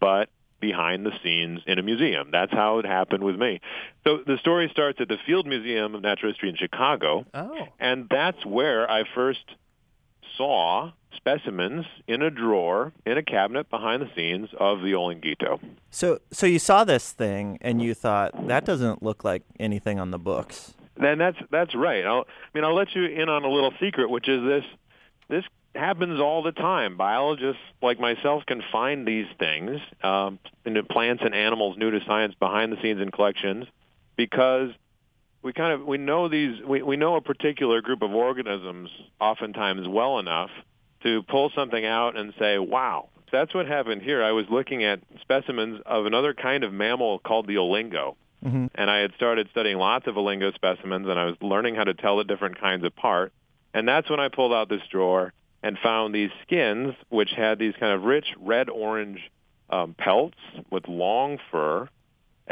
but 0.00 0.28
behind 0.60 1.04
the 1.04 1.10
scenes 1.22 1.60
in 1.66 1.78
a 1.78 1.82
museum. 1.82 2.28
That's 2.30 2.52
how 2.52 2.78
it 2.78 2.86
happened 2.86 3.24
with 3.24 3.36
me. 3.36 3.60
So 4.04 4.18
the 4.26 4.38
story 4.38 4.68
starts 4.70 5.00
at 5.00 5.08
the 5.08 5.18
Field 5.26 5.46
Museum 5.46 5.94
of 5.94 6.02
Natural 6.02 6.32
History 6.32 6.48
in 6.48 6.56
Chicago, 6.56 7.26
Oh. 7.34 7.66
and 7.80 8.06
that's 8.08 8.46
where 8.46 8.88
I 8.90 9.02
first 9.14 9.44
saw 10.36 10.92
specimens 11.16 11.86
in 12.06 12.22
a 12.22 12.30
drawer 12.30 12.92
in 13.06 13.16
a 13.18 13.22
cabinet 13.22 13.68
behind 13.70 14.02
the 14.02 14.10
scenes 14.16 14.48
of 14.58 14.80
the 14.80 14.92
Olinguito. 14.92 15.60
So, 15.90 16.18
so 16.30 16.46
you 16.46 16.58
saw 16.58 16.84
this 16.84 17.12
thing 17.12 17.58
and 17.60 17.82
you 17.82 17.94
thought 17.94 18.48
that 18.48 18.64
doesn't 18.64 19.02
look 19.02 19.24
like 19.24 19.42
anything 19.60 20.00
on 20.00 20.10
the 20.10 20.18
books. 20.18 20.74
Then 20.96 21.18
that's 21.18 21.38
that's 21.50 21.74
right. 21.74 22.04
I'll, 22.04 22.26
I 22.28 22.48
mean, 22.54 22.64
I'll 22.64 22.74
let 22.74 22.94
you 22.94 23.04
in 23.04 23.28
on 23.28 23.44
a 23.44 23.48
little 23.48 23.72
secret, 23.80 24.10
which 24.10 24.28
is 24.28 24.42
this: 24.42 24.64
this 25.28 25.44
happens 25.74 26.20
all 26.20 26.42
the 26.42 26.52
time. 26.52 26.96
Biologists 26.96 27.62
like 27.80 27.98
myself 27.98 28.44
can 28.46 28.62
find 28.70 29.06
these 29.06 29.26
things 29.38 29.80
um, 30.02 30.38
in 30.66 30.80
plants 30.84 31.22
and 31.24 31.34
animals 31.34 31.78
new 31.78 31.90
to 31.90 32.00
science 32.06 32.34
behind 32.38 32.72
the 32.72 32.80
scenes 32.82 33.00
in 33.00 33.10
collections 33.10 33.66
because 34.16 34.70
we 35.42 35.52
kind 35.52 35.72
of 35.72 35.86
we 35.86 35.98
know 35.98 36.28
these 36.28 36.62
we, 36.64 36.82
we 36.82 36.96
know 36.96 37.16
a 37.16 37.20
particular 37.20 37.80
group 37.80 38.02
of 38.02 38.12
organisms 38.12 38.90
oftentimes 39.20 39.88
well 39.88 40.18
enough 40.18 40.50
to 41.02 41.22
pull 41.24 41.50
something 41.54 41.84
out 41.84 42.16
and 42.16 42.32
say, 42.38 42.58
wow. 42.58 43.08
That's 43.32 43.54
what 43.54 43.66
happened 43.66 44.02
here. 44.02 44.22
I 44.22 44.32
was 44.32 44.44
looking 44.50 44.84
at 44.84 45.00
specimens 45.22 45.80
of 45.86 46.04
another 46.04 46.34
kind 46.34 46.64
of 46.64 46.72
mammal 46.72 47.18
called 47.18 47.46
the 47.46 47.54
olingo. 47.54 48.14
Mm-hmm. 48.44 48.66
And 48.74 48.90
I 48.90 48.98
had 48.98 49.12
started 49.16 49.48
studying 49.50 49.78
lots 49.78 50.06
of 50.06 50.16
olingo 50.16 50.54
specimens, 50.54 51.08
and 51.08 51.18
I 51.18 51.24
was 51.24 51.36
learning 51.40 51.74
how 51.76 51.84
to 51.84 51.94
tell 51.94 52.18
the 52.18 52.24
different 52.24 52.60
kinds 52.60 52.84
apart. 52.84 53.32
And 53.72 53.88
that's 53.88 54.10
when 54.10 54.20
I 54.20 54.28
pulled 54.28 54.52
out 54.52 54.68
this 54.68 54.82
drawer 54.90 55.32
and 55.62 55.78
found 55.78 56.14
these 56.14 56.30
skins, 56.42 56.94
which 57.08 57.30
had 57.30 57.58
these 57.58 57.72
kind 57.80 57.94
of 57.94 58.02
rich 58.02 58.26
red-orange 58.38 59.30
um, 59.70 59.94
pelts 59.94 60.38
with 60.70 60.86
long 60.86 61.38
fur 61.50 61.88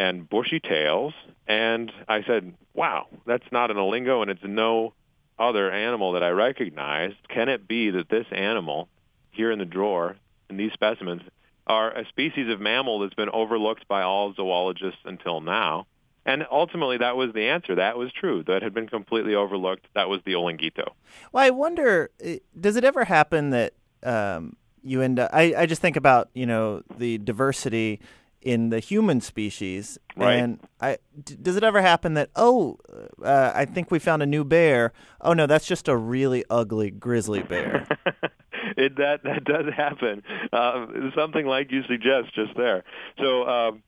and 0.01 0.27
bushy 0.27 0.61
tails. 0.61 1.13
And 1.47 1.93
I 2.09 2.23
said, 2.23 2.55
wow, 2.73 3.07
that's 3.27 3.45
not 3.53 3.71
an 3.71 3.77
olingo, 3.77 4.23
and 4.23 4.31
it's 4.31 4.43
no 4.43 4.95
other 5.39 5.71
animal 5.71 6.13
that 6.13 6.23
I 6.23 6.31
recognized. 6.31 7.17
Can 7.29 7.51
it 7.51 7.69
be 7.69 7.91
that 7.91 8.09
this 8.09 8.27
animal 8.33 8.89
here 9.31 9.51
in 9.51 9.59
the 9.59 9.67
drawer, 9.67 10.17
in 10.49 10.57
these 10.57 10.73
specimens, 10.73 11.21
are 11.67 11.91
a 11.95 12.07
species 12.07 12.51
of 12.51 12.61
mammal 12.61 13.01
that's 13.01 13.15
been 13.15 13.29
overlooked 13.29 13.87
by 13.89 14.01
all 14.01 14.33
zoologists 14.33 15.01
until 15.05 15.43
now? 15.43 15.87
And 16.25 16.47
ultimately, 16.51 16.99
that 16.99 17.17
was 17.17 17.35
the 17.35 17.49
answer. 17.49 17.75
That 17.75 17.99
was 17.99 18.11
true. 18.11 18.43
That 18.45 18.63
had 18.63 18.73
been 18.73 18.89
completely 18.89 19.35
overlooked. 19.35 19.87
That 19.95 20.09
was 20.09 20.21
the 20.25 20.33
Olinguito. 20.33 20.93
Well, 21.33 21.45
I 21.45 21.51
wonder, 21.51 22.11
does 22.59 22.77
it 22.77 22.85
ever 22.85 23.05
happen 23.05 23.51
that 23.51 23.75
um, 24.03 24.57
you 24.83 25.03
end 25.03 25.19
up? 25.19 25.31
I, 25.33 25.55
I 25.57 25.67
just 25.67 25.83
think 25.83 25.97
about 25.97 26.31
you 26.35 26.47
know 26.47 26.83
the 26.97 27.19
diversity 27.19 28.01
in 28.43 28.71
the 28.71 28.81
human 28.81 29.21
species, 29.21 29.99
Right. 30.17 30.35
and 30.35 30.59
I 30.81 30.99
d- 31.23 31.37
does 31.41 31.57
it 31.57 31.63
ever 31.63 31.83
happen 31.83 32.15
that 32.15 32.31
oh, 32.37 32.79
uh, 33.23 33.53
I 33.55 33.65
think 33.65 33.91
we 33.91 33.99
found 33.99 34.23
a 34.23 34.27
new 34.27 34.45
bear. 34.45 34.93
Oh 35.21 35.33
no, 35.35 35.47
that's 35.47 35.67
just 35.67 35.89
a 35.89 35.97
really 35.97 36.45
ugly 36.49 36.91
grizzly 36.91 37.43
bear. 37.43 37.87
it 38.77 38.97
that 38.97 39.23
that 39.25 39.45
does 39.45 39.67
happen. 39.75 40.23
Uh, 40.53 40.87
something 41.15 41.47
like 41.47 41.71
you 41.71 41.83
suggest 41.85 42.35
just 42.35 42.57
there. 42.57 42.85
So 43.19 43.47
um, 43.49 43.83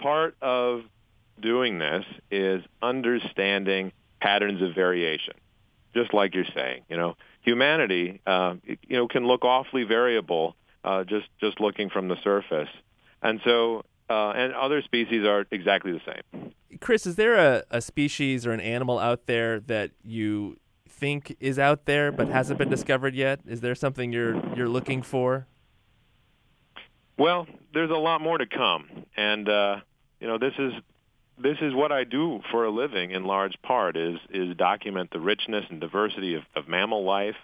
part 0.00 0.36
of 0.42 0.82
doing 1.40 1.78
this 1.78 2.04
is 2.30 2.62
understanding 2.82 3.92
patterns 4.20 4.62
of 4.62 4.74
variation, 4.74 5.34
just 5.94 6.12
like 6.14 6.34
you're 6.34 6.44
saying. 6.54 6.82
You 6.88 6.96
know, 6.96 7.16
humanity, 7.42 8.20
uh, 8.26 8.54
you 8.64 8.96
know, 8.96 9.08
can 9.08 9.26
look 9.26 9.44
awfully 9.44 9.84
variable 9.84 10.56
uh, 10.84 11.04
just 11.04 11.28
just 11.40 11.60
looking 11.60 11.88
from 11.90 12.08
the 12.08 12.16
surface, 12.24 12.68
and 13.22 13.40
so. 13.44 13.84
Uh, 14.10 14.30
and 14.30 14.52
other 14.54 14.82
species 14.82 15.24
are 15.24 15.46
exactly 15.50 15.92
the 15.92 16.00
same. 16.04 16.52
Chris, 16.80 17.06
is 17.06 17.16
there 17.16 17.36
a, 17.36 17.62
a 17.70 17.80
species 17.80 18.46
or 18.46 18.52
an 18.52 18.60
animal 18.60 18.98
out 18.98 19.26
there 19.26 19.60
that 19.60 19.92
you 20.02 20.58
think 20.88 21.36
is 21.40 21.58
out 21.58 21.86
there 21.86 22.12
but 22.12 22.28
hasn't 22.28 22.58
been 22.58 22.68
discovered 22.68 23.14
yet? 23.14 23.40
Is 23.46 23.60
there 23.60 23.74
something 23.74 24.12
you're 24.12 24.40
you're 24.56 24.68
looking 24.68 25.02
for? 25.02 25.46
Well, 27.18 27.46
there's 27.74 27.90
a 27.90 27.94
lot 27.94 28.20
more 28.20 28.38
to 28.38 28.46
come, 28.46 28.88
and 29.16 29.48
uh, 29.48 29.76
you 30.20 30.26
know 30.26 30.38
this 30.38 30.54
is 30.58 30.72
this 31.38 31.58
is 31.60 31.74
what 31.74 31.92
I 31.92 32.04
do 32.04 32.40
for 32.50 32.64
a 32.64 32.70
living 32.70 33.10
in 33.10 33.24
large 33.24 33.60
part 33.62 33.96
is 33.96 34.18
is 34.30 34.56
document 34.56 35.10
the 35.10 35.20
richness 35.20 35.64
and 35.70 35.80
diversity 35.80 36.34
of, 36.34 36.42
of 36.56 36.68
mammal 36.68 37.04
life, 37.04 37.36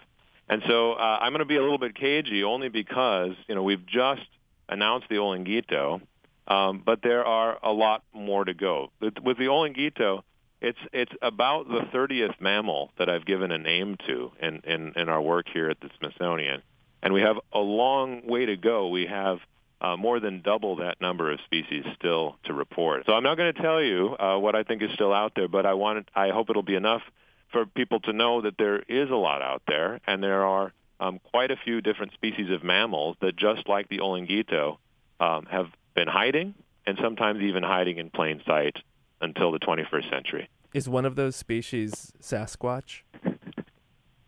and 0.47 0.61
so 0.67 0.93
uh, 0.93 1.19
I'm 1.21 1.31
going 1.31 1.39
to 1.39 1.45
be 1.45 1.57
a 1.57 1.61
little 1.61 1.77
bit 1.77 1.95
cagey 1.95 2.43
only 2.43 2.69
because 2.69 3.31
you 3.47 3.55
know 3.55 3.63
we've 3.63 3.85
just 3.85 4.25
announced 4.67 5.07
the 5.09 5.15
Olinguito, 5.15 6.01
um, 6.49 6.81
but 6.85 7.01
there 7.03 7.23
are 7.23 7.57
a 7.63 7.71
lot 7.71 8.03
more 8.13 8.43
to 8.43 8.53
go. 8.53 8.91
With, 8.99 9.37
the 9.37 9.45
Olinguito, 9.45 10.23
it's 10.61 10.79
it's 10.91 11.11
about 11.21 11.67
the 11.67 11.81
30th 11.93 12.41
mammal 12.41 12.91
that 12.97 13.09
I've 13.09 13.25
given 13.25 13.51
a 13.51 13.57
name 13.57 13.97
to 14.07 14.31
in, 14.41 14.61
in, 14.65 14.93
in 14.95 15.09
our 15.09 15.21
work 15.21 15.45
here 15.53 15.69
at 15.69 15.79
the 15.79 15.89
Smithsonian, 15.99 16.61
and 17.01 17.13
we 17.13 17.21
have 17.21 17.37
a 17.53 17.59
long 17.59 18.27
way 18.27 18.45
to 18.45 18.57
go. 18.57 18.89
We 18.89 19.05
have 19.05 19.39
uh, 19.79 19.95
more 19.95 20.19
than 20.19 20.41
double 20.41 20.77
that 20.77 20.99
number 20.99 21.31
of 21.31 21.39
species 21.45 21.85
still 21.95 22.35
to 22.45 22.53
report. 22.53 23.05
So 23.05 23.13
I'm 23.13 23.23
not 23.23 23.37
going 23.37 23.53
to 23.53 23.61
tell 23.61 23.81
you 23.81 24.15
uh, 24.19 24.37
what 24.37 24.55
I 24.55 24.63
think 24.63 24.81
is 24.81 24.91
still 24.93 25.13
out 25.13 25.33
there, 25.35 25.47
but 25.47 25.65
I 25.65 25.75
want 25.75 26.09
I 26.13 26.29
hope 26.29 26.49
it'll 26.49 26.63
be 26.63 26.75
enough 26.75 27.03
for 27.51 27.65
people 27.65 27.99
to 28.01 28.13
know 28.13 28.41
that 28.41 28.57
there 28.57 28.79
is 28.79 29.09
a 29.09 29.15
lot 29.15 29.41
out 29.41 29.61
there, 29.67 30.01
and 30.05 30.21
there 30.21 30.45
are 30.45 30.73
um, 30.99 31.19
quite 31.31 31.51
a 31.51 31.55
few 31.55 31.81
different 31.81 32.13
species 32.13 32.51
of 32.51 32.63
mammals 32.63 33.15
that, 33.21 33.35
just 33.35 33.67
like 33.67 33.89
the 33.89 33.99
Olinguito, 33.99 34.77
um, 35.19 35.45
have 35.45 35.67
been 35.95 36.07
hiding 36.07 36.53
and 36.85 36.97
sometimes 37.01 37.41
even 37.41 37.63
hiding 37.63 37.97
in 37.97 38.09
plain 38.09 38.41
sight 38.45 38.77
until 39.21 39.51
the 39.51 39.59
21st 39.59 40.09
century. 40.09 40.49
Is 40.73 40.87
one 40.87 41.05
of 41.05 41.15
those 41.15 41.35
species 41.35 42.11
Sasquatch? 42.21 43.01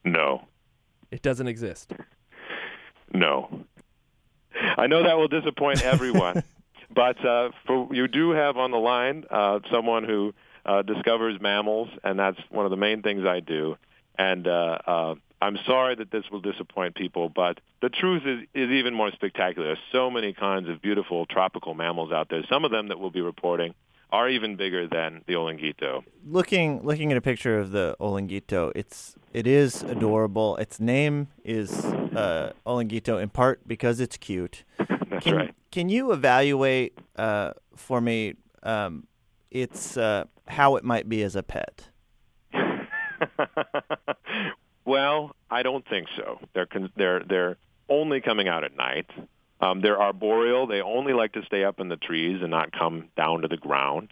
No, 0.04 0.46
It 1.12 1.22
doesn't 1.22 1.48
exist. 1.48 1.94
no. 3.14 3.66
I 4.78 4.88
know 4.88 5.04
that 5.04 5.18
will 5.18 5.28
disappoint 5.28 5.82
everyone, 5.84 6.44
but 6.94 7.24
uh, 7.26 7.50
for, 7.66 7.88
you 7.92 8.08
do 8.08 8.32
have 8.32 8.58
on 8.58 8.72
the 8.72 8.78
line 8.78 9.26
uh, 9.30 9.60
someone 9.72 10.04
who 10.04 10.34
uh, 10.66 10.82
discovers 10.82 11.40
mammals, 11.42 11.90
and 12.04 12.20
that's 12.20 12.38
one 12.50 12.66
of 12.66 12.72
the 12.72 12.78
main 12.78 13.02
things 13.02 13.26
I 13.26 13.40
do. 13.40 13.78
And 14.18 14.48
uh, 14.48 14.78
uh, 14.86 15.16
I'm 15.42 15.58
sorry 15.66 15.96
that 15.96 16.12
this 16.12 16.26
will 16.32 16.40
disappoint 16.40 16.96
people, 16.96 17.30
but 17.30 17.60
the 17.82 17.90
truth 17.90 18.24
is, 18.26 18.42
is 18.54 18.70
even 18.70 18.94
more 18.94 19.12
spectacular. 19.12 19.70
There's 19.70 19.80
so 19.92 20.12
many 20.12 20.34
kinds 20.34 20.70
of 20.70 20.82
beautiful 20.82 21.26
tropical 21.26 21.74
mammals 21.74 22.12
out 22.12 22.30
there. 22.30 22.44
Some 22.48 22.64
of 22.64 22.72
them 22.72 22.90
that 22.90 23.00
we'll 23.00 23.10
be 23.10 23.22
reporting 23.22 23.74
are 24.12 24.30
even 24.30 24.56
bigger 24.56 24.88
than 24.88 25.24
the 25.26 25.34
Olinguito. 25.34 26.04
Looking 26.28 26.84
looking 26.84 27.12
at 27.12 27.18
a 27.18 27.22
picture 27.22 27.58
of 27.58 27.72
the 27.72 27.96
Olinguito, 28.00 28.72
it's 28.76 29.16
it 29.34 29.48
is 29.48 29.82
adorable. 29.84 30.58
Its 30.58 30.80
name 30.80 31.30
is 31.44 31.86
uh, 31.86 32.52
Olinguito 32.68 33.22
in 33.22 33.30
part 33.30 33.68
because 33.68 34.00
it's 34.00 34.18
cute. 34.18 34.64
That's 34.78 35.24
can, 35.24 35.36
right. 35.36 35.56
Can 35.72 35.90
you 35.90 36.12
evaluate 36.12 36.98
uh, 37.16 37.54
for 37.76 38.00
me 38.00 38.36
um, 38.64 39.08
its 39.50 39.98
uh, 39.98 40.26
how 40.48 40.76
it 40.76 40.84
might 40.84 41.10
be 41.10 41.24
as 41.24 41.36
a 41.36 41.44
pet? 41.44 41.88
well, 44.92 45.34
I 45.50 45.64
don't 45.64 45.88
think 45.88 46.08
so. 46.18 46.40
They're 46.54 46.66
con- 46.66 46.92
they're 46.98 47.24
they're 47.24 47.58
only 47.88 48.20
coming 48.20 48.50
out 48.50 48.66
at 48.66 48.76
night. 48.76 49.10
Um, 49.62 49.82
they're 49.82 50.02
arboreal. 50.02 50.68
They 50.68 50.82
only 50.82 51.14
like 51.14 51.32
to 51.34 51.46
stay 51.46 51.64
up 51.64 51.80
in 51.80 51.88
the 51.88 51.96
trees 51.96 52.40
and 52.42 52.52
not 52.52 52.74
come 52.74 53.08
down 53.16 53.44
to 53.44 53.48
the 53.48 53.56
ground. 53.56 54.10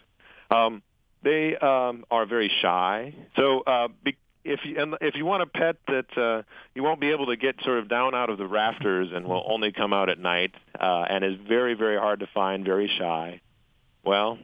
Um, 0.50 0.82
they 1.22 1.54
um, 1.56 2.06
are 2.10 2.24
very 2.24 2.50
shy. 2.62 3.14
So 3.36 3.60
uh, 3.60 3.88
be- 4.02 4.16
if 4.42 4.60
you 4.64 4.80
and 4.80 4.94
if 5.02 5.16
you 5.16 5.26
want 5.26 5.42
a 5.42 5.46
pet 5.46 5.76
that 5.88 6.16
uh, 6.16 6.42
you 6.74 6.82
won't 6.82 6.98
be 6.98 7.10
able 7.10 7.26
to 7.26 7.36
get 7.36 7.56
sort 7.62 7.78
of 7.78 7.90
down 7.90 8.14
out 8.14 8.30
of 8.30 8.38
the 8.38 8.46
rafters 8.46 9.08
and 9.12 9.26
will 9.26 9.44
only 9.46 9.72
come 9.72 9.92
out 9.92 10.08
at 10.08 10.18
night 10.18 10.54
uh, 10.80 11.04
and 11.10 11.22
is 11.26 11.36
very 11.46 11.74
very 11.74 11.98
hard 11.98 12.20
to 12.20 12.26
find, 12.32 12.64
very 12.64 12.90
shy, 12.98 13.42
well, 14.02 14.38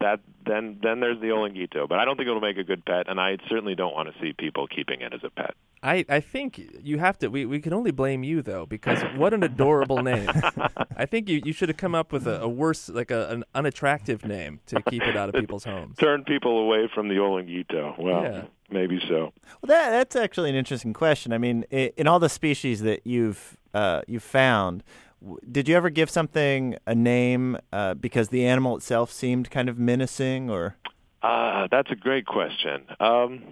that 0.00 0.20
then 0.46 0.78
then 0.82 1.00
there's 1.00 1.20
the 1.20 1.26
Olinguito. 1.28 1.88
But 1.88 1.98
I 1.98 2.04
don't 2.04 2.16
think 2.16 2.28
it'll 2.28 2.40
make 2.40 2.56
a 2.56 2.64
good 2.64 2.84
pet, 2.84 3.08
and 3.08 3.20
I 3.20 3.36
certainly 3.48 3.74
don't 3.74 3.94
want 3.94 4.12
to 4.12 4.20
see 4.20 4.32
people 4.32 4.66
keeping 4.66 5.00
it 5.00 5.12
as 5.12 5.20
a 5.24 5.30
pet. 5.30 5.54
I, 5.82 6.04
I 6.08 6.18
think 6.20 6.60
you 6.82 6.98
have 6.98 7.18
to. 7.18 7.28
We, 7.28 7.46
we 7.46 7.60
can 7.60 7.72
only 7.72 7.90
blame 7.92 8.24
you 8.24 8.42
though, 8.42 8.66
because 8.66 9.00
what 9.16 9.32
an 9.34 9.42
adorable 9.44 10.02
name. 10.02 10.28
I 10.96 11.06
think 11.06 11.28
you, 11.28 11.40
you 11.44 11.52
should 11.52 11.68
have 11.68 11.76
come 11.78 11.94
up 11.94 12.12
with 12.12 12.26
a, 12.26 12.40
a 12.40 12.48
worse, 12.48 12.88
like 12.88 13.10
a, 13.12 13.28
an 13.28 13.44
unattractive 13.54 14.24
name 14.24 14.58
to 14.66 14.82
keep 14.82 15.02
it 15.02 15.16
out 15.16 15.28
of 15.28 15.36
people's 15.36 15.64
homes. 15.64 15.96
Turn 15.98 16.24
people 16.24 16.58
away 16.58 16.88
from 16.92 17.08
the 17.08 17.14
Olinguito. 17.16 17.96
Well, 17.98 18.22
Yeah. 18.22 18.42
maybe 18.70 18.98
so. 19.08 19.32
Well, 19.62 19.68
that 19.68 19.90
that's 19.90 20.16
actually 20.16 20.50
an 20.50 20.56
interesting 20.56 20.92
question. 20.92 21.32
I 21.32 21.38
mean, 21.38 21.64
i 21.72 21.92
in 21.96 22.06
all 22.08 22.18
the 22.18 22.28
species 22.28 22.80
that 22.82 23.06
you've 23.06 23.56
uh, 23.72 24.02
you've 24.08 24.22
found, 24.24 24.82
w- 24.82 24.86
did 25.50 25.68
you 25.68 25.76
ever 25.76 25.90
give 25.90 26.10
something 26.10 26.76
a 26.86 26.94
name 26.94 27.56
uh, 27.72 27.94
because 27.94 28.28
the 28.28 28.46
animal 28.46 28.76
itself 28.76 29.10
seemed 29.10 29.50
kind 29.50 29.68
of 29.68 29.78
menacing, 29.78 30.50
or 30.50 30.76
Uh, 31.22 31.66
that's 31.70 31.90
a 31.90 31.96
great 31.96 32.26
question. 32.26 32.84
Um, 33.00 33.42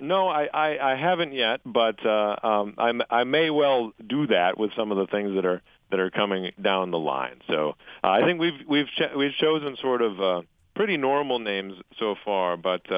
no, 0.00 0.28
I, 0.28 0.48
I, 0.52 0.92
I 0.92 0.96
haven't 0.96 1.32
yet, 1.32 1.60
but 1.64 2.04
uh, 2.04 2.36
um, 2.42 3.02
I, 3.10 3.24
may 3.24 3.50
well 3.50 3.92
do 4.04 4.26
that 4.26 4.58
with 4.58 4.72
some 4.76 4.90
of 4.90 4.98
the 4.98 5.06
things 5.06 5.34
that 5.36 5.46
are 5.46 5.62
that 5.90 6.00
are 6.00 6.10
coming 6.10 6.50
down 6.60 6.90
the 6.90 6.98
line. 6.98 7.40
So 7.46 7.76
uh, 8.02 8.08
I 8.08 8.22
think 8.22 8.40
we've 8.40 8.60
we've 8.66 8.88
ch- 8.88 9.14
we've 9.16 9.34
chosen 9.40 9.76
sort 9.76 10.02
of 10.02 10.20
uh, 10.20 10.42
pretty 10.74 10.96
normal 10.96 11.38
names 11.38 11.74
so 11.98 12.16
far, 12.24 12.56
but 12.56 12.90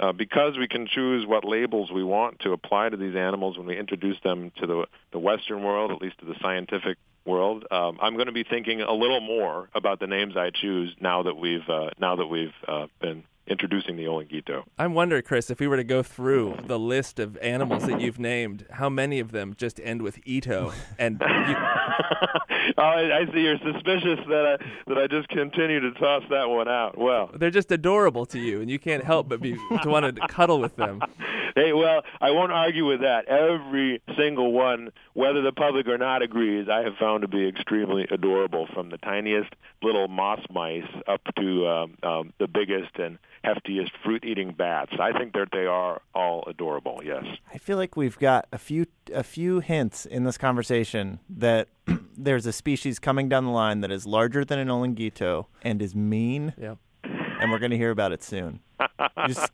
uh, 0.00 0.12
because 0.12 0.56
we 0.58 0.66
can 0.66 0.86
choose 0.86 1.26
what 1.26 1.44
labels 1.44 1.92
we 1.92 2.02
want 2.02 2.40
to 2.40 2.52
apply 2.52 2.88
to 2.88 2.96
these 2.96 3.14
animals 3.14 3.58
when 3.58 3.66
we 3.66 3.78
introduce 3.78 4.18
them 4.24 4.50
to 4.58 4.66
the 4.66 4.86
the 5.12 5.18
Western 5.18 5.62
world, 5.62 5.90
at 5.90 6.00
least 6.00 6.18
to 6.18 6.24
the 6.24 6.34
scientific 6.40 6.96
world, 7.24 7.66
um, 7.70 7.98
I'm 8.00 8.14
going 8.14 8.26
to 8.26 8.32
be 8.32 8.44
thinking 8.44 8.80
a 8.80 8.92
little 8.92 9.20
more 9.20 9.68
about 9.74 10.00
the 10.00 10.06
names 10.06 10.36
I 10.36 10.50
choose 10.50 10.94
now 11.00 11.22
that 11.24 11.36
we've 11.36 11.68
uh, 11.68 11.90
now 11.98 12.16
that 12.16 12.26
we've 12.26 12.54
uh, 12.66 12.86
been 13.00 13.24
introducing 13.46 13.96
the 13.96 14.04
Olinguito. 14.04 14.62
I 14.78 14.86
wonder, 14.86 15.20
Chris, 15.22 15.50
if 15.50 15.58
we 15.58 15.66
were 15.66 15.76
to 15.76 15.84
go 15.84 16.02
through 16.02 16.58
the 16.66 16.78
list 16.78 17.18
of 17.18 17.36
animals 17.38 17.84
that 17.86 18.00
you've 18.00 18.20
named, 18.20 18.64
how 18.70 18.88
many 18.88 19.18
of 19.18 19.32
them 19.32 19.54
just 19.56 19.80
end 19.82 20.02
with 20.02 20.20
Ito? 20.24 20.72
And 20.98 21.20
you, 21.20 21.56
oh, 22.78 22.82
I, 22.82 23.20
I 23.20 23.26
see 23.32 23.40
you're 23.40 23.58
suspicious 23.58 24.18
that 24.28 24.58
I 24.58 24.64
that 24.88 24.98
I 24.98 25.06
just 25.06 25.28
continue 25.28 25.80
to 25.80 25.92
toss 25.92 26.22
that 26.30 26.48
one 26.48 26.68
out. 26.68 26.98
Well, 26.98 27.30
they're 27.34 27.50
just 27.50 27.70
adorable 27.72 28.26
to 28.26 28.38
you, 28.38 28.60
and 28.60 28.70
you 28.70 28.78
can't 28.78 29.04
help 29.04 29.28
but 29.28 29.40
be 29.40 29.52
to 29.82 29.88
want 29.88 30.16
to 30.16 30.28
cuddle 30.28 30.60
with 30.60 30.76
them. 30.76 31.00
hey, 31.54 31.72
well, 31.72 32.02
I 32.20 32.30
won't 32.30 32.52
argue 32.52 32.86
with 32.86 33.00
that. 33.00 33.26
Every 33.28 34.02
single 34.16 34.52
one, 34.52 34.90
whether 35.14 35.42
the 35.42 35.52
public 35.52 35.86
or 35.88 35.98
not 35.98 36.22
agrees, 36.22 36.68
I 36.70 36.82
have 36.82 36.94
found 36.98 37.22
to 37.22 37.28
be 37.28 37.48
extremely 37.48 38.06
adorable, 38.10 38.66
from 38.72 38.90
the 38.90 38.98
tiniest 38.98 39.50
little 39.82 40.08
moss 40.08 40.40
mice 40.50 40.84
up 41.06 41.20
to 41.38 41.66
um, 41.68 41.96
um, 42.02 42.32
the 42.38 42.46
biggest 42.48 42.96
and 42.98 43.18
heftiest 43.44 43.90
fruit-eating 44.04 44.52
bats. 44.52 44.92
I 45.00 45.12
think 45.16 45.32
that 45.32 45.48
they 45.52 45.66
are 45.66 46.02
all 46.14 46.44
adorable. 46.46 47.00
Yes. 47.04 47.24
I 47.52 47.58
feel 47.58 47.76
like 47.76 47.96
we've 47.96 48.18
got 48.18 48.46
a 48.52 48.58
few 48.58 48.86
a 49.12 49.22
few 49.24 49.60
hints 49.60 50.06
in 50.06 50.24
this 50.24 50.38
conversation 50.38 51.18
that 51.28 51.68
there's 52.16 52.46
a 52.46 52.52
species 52.52 52.98
coming 52.98 53.28
down 53.28 53.44
the 53.44 53.50
line 53.50 53.80
that 53.80 53.90
is 53.90 54.06
larger 54.06 54.44
than 54.44 54.58
an 54.58 54.68
Olinguito 54.68 55.46
and 55.62 55.82
is 55.82 55.94
mean. 55.94 56.54
Yep. 56.58 56.78
And 57.04 57.50
we're 57.50 57.58
going 57.58 57.70
to 57.70 57.76
hear 57.78 57.90
about 57.90 58.12
it 58.12 58.22
soon. 58.22 58.60
Just- 59.26 59.50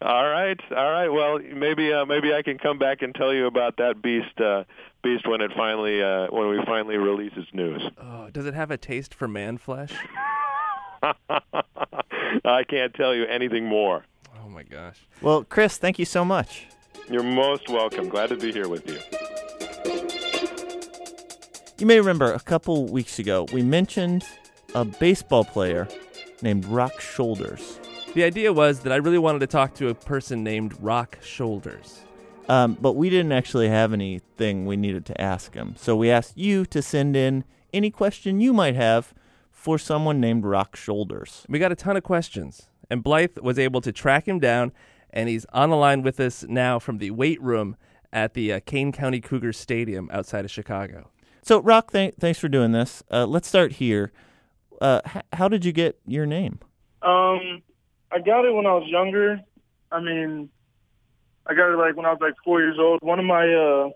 all 0.00 0.28
right, 0.28 0.60
all 0.70 0.90
right. 0.90 1.08
Well, 1.08 1.38
maybe 1.38 1.92
uh, 1.92 2.04
maybe 2.04 2.32
I 2.32 2.42
can 2.42 2.58
come 2.58 2.78
back 2.78 3.02
and 3.02 3.14
tell 3.14 3.34
you 3.34 3.46
about 3.46 3.76
that 3.78 4.00
beast 4.00 4.40
uh, 4.40 4.64
beast 5.02 5.26
when 5.26 5.40
it 5.40 5.50
finally 5.56 6.02
uh, 6.02 6.28
when 6.30 6.48
we 6.48 6.60
finally 6.64 6.96
release 6.96 7.32
its 7.36 7.52
news. 7.52 7.82
Oh, 8.00 8.30
does 8.30 8.46
it 8.46 8.54
have 8.54 8.70
a 8.70 8.76
taste 8.76 9.14
for 9.14 9.26
man 9.26 9.58
flesh? 9.58 9.92
I 11.02 12.64
can't 12.68 12.94
tell 12.94 13.14
you 13.14 13.24
anything 13.26 13.64
more. 13.64 14.04
Oh 14.44 14.48
my 14.48 14.62
gosh. 14.62 14.98
well, 15.20 15.44
Chris, 15.44 15.78
thank 15.78 15.98
you 15.98 16.04
so 16.04 16.24
much. 16.24 16.66
You're 17.10 17.22
most 17.22 17.68
welcome. 17.68 18.08
Glad 18.08 18.28
to 18.28 18.36
be 18.36 18.52
here 18.52 18.68
with 18.68 18.88
you. 18.88 18.98
You 21.78 21.86
may 21.86 21.98
remember 21.98 22.32
a 22.32 22.40
couple 22.40 22.86
weeks 22.86 23.18
ago 23.18 23.46
we 23.52 23.62
mentioned 23.62 24.24
a 24.74 24.84
baseball 24.84 25.44
player 25.44 25.88
named 26.42 26.64
Rock 26.66 27.00
Shoulders. 27.00 27.80
The 28.18 28.24
idea 28.24 28.52
was 28.52 28.80
that 28.80 28.92
I 28.92 28.96
really 28.96 29.16
wanted 29.16 29.38
to 29.38 29.46
talk 29.46 29.74
to 29.74 29.90
a 29.90 29.94
person 29.94 30.42
named 30.42 30.74
Rock 30.80 31.18
Shoulders. 31.22 32.00
Um, 32.48 32.76
but 32.80 32.94
we 32.94 33.10
didn't 33.10 33.30
actually 33.30 33.68
have 33.68 33.92
anything 33.92 34.66
we 34.66 34.76
needed 34.76 35.06
to 35.06 35.20
ask 35.20 35.54
him. 35.54 35.76
So 35.76 35.94
we 35.94 36.10
asked 36.10 36.36
you 36.36 36.66
to 36.66 36.82
send 36.82 37.14
in 37.14 37.44
any 37.72 37.92
question 37.92 38.40
you 38.40 38.52
might 38.52 38.74
have 38.74 39.14
for 39.52 39.78
someone 39.78 40.20
named 40.20 40.44
Rock 40.44 40.74
Shoulders. 40.74 41.46
We 41.48 41.60
got 41.60 41.70
a 41.70 41.76
ton 41.76 41.96
of 41.96 42.02
questions, 42.02 42.68
and 42.90 43.04
Blythe 43.04 43.38
was 43.38 43.56
able 43.56 43.80
to 43.82 43.92
track 43.92 44.26
him 44.26 44.40
down, 44.40 44.72
and 45.10 45.28
he's 45.28 45.46
on 45.52 45.70
the 45.70 45.76
line 45.76 46.02
with 46.02 46.18
us 46.18 46.44
now 46.48 46.80
from 46.80 46.98
the 46.98 47.12
weight 47.12 47.40
room 47.40 47.76
at 48.12 48.34
the 48.34 48.52
uh, 48.52 48.58
Kane 48.66 48.90
County 48.90 49.20
Cougar 49.20 49.52
Stadium 49.52 50.10
outside 50.12 50.44
of 50.44 50.50
Chicago. 50.50 51.08
So, 51.42 51.60
Rock, 51.60 51.92
th- 51.92 52.14
thanks 52.18 52.40
for 52.40 52.48
doing 52.48 52.72
this. 52.72 53.00
Uh, 53.12 53.26
let's 53.26 53.46
start 53.46 53.74
here. 53.74 54.10
Uh, 54.80 55.02
h- 55.06 55.22
how 55.34 55.46
did 55.46 55.64
you 55.64 55.70
get 55.70 56.00
your 56.04 56.26
name? 56.26 56.58
Um, 57.00 57.62
I 58.10 58.20
got 58.20 58.44
it 58.44 58.54
when 58.54 58.66
I 58.66 58.74
was 58.74 58.88
younger. 58.88 59.40
I 59.90 60.00
mean, 60.00 60.50
I 61.46 61.54
got 61.54 61.72
it 61.72 61.76
like 61.76 61.96
when 61.96 62.06
I 62.06 62.10
was 62.10 62.20
like 62.20 62.34
four 62.44 62.60
years 62.60 62.76
old. 62.78 63.00
One 63.02 63.18
of 63.18 63.24
my 63.24 63.52
uh 63.52 63.90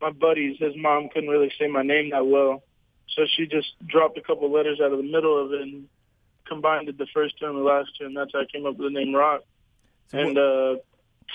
my 0.00 0.10
buddies, 0.10 0.58
his 0.58 0.74
mom 0.76 1.08
couldn't 1.12 1.28
really 1.28 1.52
say 1.58 1.66
my 1.66 1.82
name 1.82 2.10
that 2.10 2.26
well, 2.26 2.62
so 3.08 3.22
she 3.36 3.46
just 3.46 3.68
dropped 3.86 4.16
a 4.16 4.22
couple 4.22 4.50
letters 4.52 4.80
out 4.80 4.92
of 4.92 4.98
the 4.98 5.10
middle 5.10 5.44
of 5.44 5.52
it 5.52 5.62
and 5.62 5.88
combined 6.46 6.88
it 6.88 6.98
the 6.98 7.06
first 7.12 7.38
two 7.38 7.46
and 7.46 7.56
the 7.56 7.62
last 7.62 7.90
two, 7.98 8.06
and 8.06 8.16
that's 8.16 8.32
how 8.32 8.40
I 8.40 8.46
came 8.52 8.64
up 8.66 8.76
with 8.76 8.92
the 8.92 8.98
name 8.98 9.14
Rock. 9.14 9.42
So 10.10 10.18
and 10.18 10.38
uh 10.38 10.76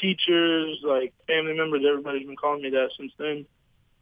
teachers, 0.01 0.79
like 0.83 1.13
family 1.27 1.53
members, 1.53 1.81
everybody's 1.87 2.25
been 2.25 2.35
calling 2.35 2.61
me 2.61 2.69
that 2.71 2.89
since 2.97 3.11
then. 3.17 3.45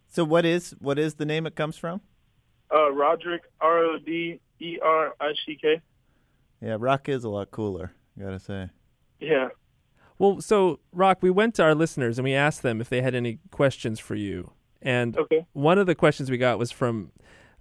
So, 0.08 0.24
what 0.24 0.46
is 0.46 0.76
what 0.80 1.00
is 1.00 1.16
the 1.16 1.26
name 1.26 1.46
it 1.46 1.56
comes 1.56 1.78
from? 1.78 2.02
Uh, 2.74 2.92
Roderick, 2.92 3.44
R 3.60 3.80
O 3.80 3.98
D 3.98 4.40
E 4.60 4.80
R 4.82 5.14
I 5.20 5.34
C 5.46 5.58
K. 5.62 5.82
Yeah, 6.62 6.78
Rock 6.80 7.10
is 7.10 7.24
a 7.24 7.30
lot 7.30 7.52
cooler. 7.52 7.94
Gotta 8.22 8.40
say. 8.40 8.70
Yeah. 9.20 9.50
Well, 10.20 10.40
so 10.42 10.80
Rock, 10.92 11.20
we 11.22 11.30
went 11.32 11.56
to 11.56 11.64
our 11.64 11.74
listeners 11.76 12.18
and 12.20 12.24
we 12.24 12.34
asked 12.34 12.62
them 12.62 12.80
if 12.82 12.90
they 12.90 13.02
had 13.02 13.16
any 13.16 13.40
questions 13.50 14.00
for 14.00 14.16
you. 14.16 14.52
And 14.82 15.18
Okay. 15.18 15.46
one 15.54 15.78
of 15.78 15.88
the 15.88 15.96
questions 15.96 16.30
we 16.30 16.38
got 16.38 16.60
was 16.60 16.72
from 16.72 17.12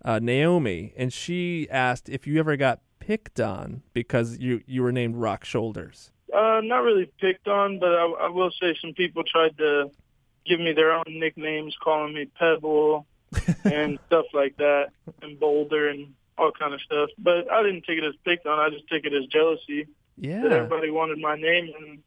uh, 0.05 0.19
Naomi, 0.19 0.93
and 0.97 1.13
she 1.13 1.69
asked 1.71 2.09
if 2.09 2.27
you 2.27 2.39
ever 2.39 2.57
got 2.57 2.81
picked 2.99 3.41
on 3.41 3.83
because 3.93 4.39
you 4.39 4.63
you 4.67 4.83
were 4.83 4.93
named 4.93 5.17
Rock 5.17 5.45
Shoulders. 5.45 6.11
Uh, 6.35 6.61
not 6.63 6.79
really 6.83 7.11
picked 7.21 7.49
on, 7.49 7.79
but 7.79 7.91
I, 7.91 8.05
I 8.05 8.29
will 8.29 8.51
say 8.53 8.75
some 8.81 8.93
people 8.95 9.23
tried 9.25 9.59
to 9.59 9.91
give 10.47 10.61
me 10.61 10.73
their 10.73 10.93
own 10.93 11.05
nicknames, 11.09 11.77
calling 11.83 12.15
me 12.15 12.27
Pebble 12.39 13.07
and 13.65 13.99
stuff 14.07 14.27
like 14.33 14.57
that, 14.57 14.87
and 15.23 15.39
Boulder 15.41 15.89
and 15.89 16.15
all 16.39 16.53
kind 16.53 16.73
of 16.73 16.81
stuff. 16.81 17.11
But 17.19 17.51
I 17.53 17.63
didn't 17.63 17.85
take 17.85 17.99
it 17.99 18.05
as 18.05 18.15
picked 18.25 18.47
on. 18.47 18.59
I 18.59 18.71
just 18.71 18.89
took 18.89 19.05
it 19.05 19.13
as 19.13 19.27
jealousy 19.27 19.87
that 20.21 20.27
Yeah. 20.29 20.45
everybody 20.45 20.91
wanted 20.91 21.19
my 21.19 21.37
name, 21.37 21.73
and 21.79 22.03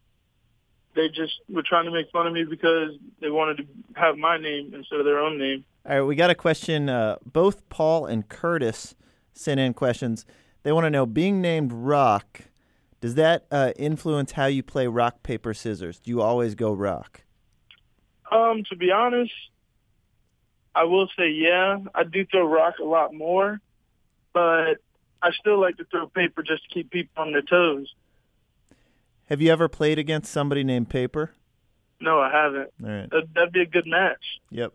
they 0.95 1.09
just 1.09 1.33
were 1.49 1.63
trying 1.63 1.85
to 1.85 1.91
make 1.91 2.09
fun 2.11 2.27
of 2.27 2.33
me 2.33 2.43
because 2.43 2.91
they 3.19 3.29
wanted 3.29 3.57
to 3.57 3.65
have 3.95 4.17
my 4.17 4.37
name 4.37 4.73
instead 4.73 4.99
of 4.99 5.05
their 5.05 5.19
own 5.19 5.37
name. 5.37 5.65
All 5.85 5.95
right, 5.99 6.01
we 6.03 6.15
got 6.15 6.29
a 6.29 6.35
question. 6.35 6.89
Uh, 6.89 7.17
both 7.25 7.67
Paul 7.69 8.05
and 8.05 8.27
Curtis 8.27 8.95
sent 9.33 9.59
in 9.59 9.73
questions. 9.73 10.25
They 10.63 10.71
want 10.71 10.85
to 10.85 10.89
know 10.89 11.05
being 11.05 11.41
named 11.41 11.73
Rock, 11.73 12.43
does 13.01 13.15
that 13.15 13.45
uh, 13.51 13.73
influence 13.75 14.33
how 14.33 14.45
you 14.45 14.63
play 14.63 14.87
rock, 14.87 15.23
paper, 15.23 15.53
scissors? 15.53 15.99
Do 15.99 16.09
you 16.09 16.21
always 16.21 16.55
go 16.55 16.71
rock? 16.71 17.23
Um, 18.31 18.63
to 18.69 18.77
be 18.77 18.91
honest, 18.91 19.33
I 20.73 20.85
will 20.85 21.09
say 21.17 21.29
yeah. 21.29 21.79
I 21.93 22.03
do 22.03 22.25
throw 22.25 22.47
rock 22.47 22.75
a 22.79 22.85
lot 22.85 23.13
more, 23.13 23.59
but 24.31 24.75
I 25.21 25.31
still 25.37 25.59
like 25.59 25.77
to 25.77 25.83
throw 25.85 26.07
paper 26.07 26.43
just 26.43 26.63
to 26.63 26.69
keep 26.73 26.91
people 26.91 27.21
on 27.21 27.33
their 27.33 27.41
toes. 27.41 27.93
Have 29.33 29.41
you 29.41 29.51
ever 29.51 29.67
played 29.67 29.97
against 29.97 30.31
somebody 30.31 30.63
named 30.63 30.89
Paper? 30.89 31.31
No, 31.99 32.19
I 32.19 32.29
haven't. 32.31 32.69
All 32.83 32.91
right. 32.91 33.09
That, 33.09 33.23
that'd 33.33 33.51
be 33.51 33.61
a 33.61 33.65
good 33.65 33.87
match. 33.87 34.23
Yep. 34.51 34.73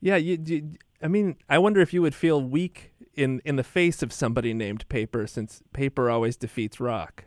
Yeah, 0.00 0.16
you, 0.16 0.42
you. 0.44 0.70
I 1.00 1.06
mean, 1.06 1.36
I 1.48 1.58
wonder 1.58 1.80
if 1.80 1.94
you 1.94 2.02
would 2.02 2.12
feel 2.12 2.42
weak 2.42 2.90
in 3.14 3.40
in 3.44 3.54
the 3.54 3.62
face 3.62 4.02
of 4.02 4.12
somebody 4.12 4.52
named 4.52 4.88
Paper, 4.88 5.28
since 5.28 5.62
Paper 5.72 6.10
always 6.10 6.36
defeats 6.36 6.80
Rock. 6.80 7.26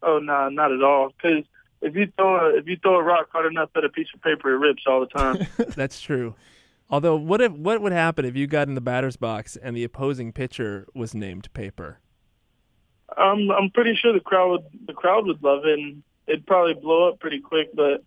Oh 0.00 0.20
no, 0.20 0.48
not 0.48 0.70
at 0.70 0.80
all. 0.80 1.08
Because 1.08 1.44
if 1.82 1.96
you 1.96 2.06
throw 2.16 2.36
a, 2.36 2.56
if 2.56 2.68
you 2.68 2.76
throw 2.80 3.00
a 3.00 3.02
rock 3.02 3.26
hard 3.32 3.50
enough 3.50 3.70
at 3.74 3.84
a 3.84 3.88
piece 3.88 4.06
of 4.14 4.22
paper, 4.22 4.54
it 4.54 4.58
rips 4.58 4.84
all 4.86 5.00
the 5.00 5.06
time. 5.06 5.44
That's 5.74 6.00
true. 6.00 6.36
Although, 6.88 7.16
what 7.16 7.40
if 7.40 7.50
what 7.50 7.82
would 7.82 7.90
happen 7.90 8.24
if 8.24 8.36
you 8.36 8.46
got 8.46 8.68
in 8.68 8.76
the 8.76 8.80
batter's 8.80 9.16
box 9.16 9.56
and 9.56 9.76
the 9.76 9.82
opposing 9.82 10.32
pitcher 10.32 10.86
was 10.94 11.16
named 11.16 11.52
Paper? 11.52 11.98
I'm 13.16 13.50
I'm 13.50 13.70
pretty 13.70 13.94
sure 14.00 14.12
the 14.12 14.20
crowd 14.20 14.50
would 14.50 14.64
the 14.86 14.92
crowd 14.92 15.26
would 15.26 15.42
love 15.42 15.64
it, 15.64 15.78
and 15.78 16.02
it'd 16.26 16.46
probably 16.46 16.74
blow 16.74 17.08
up 17.08 17.20
pretty 17.20 17.40
quick. 17.40 17.68
But 17.74 18.04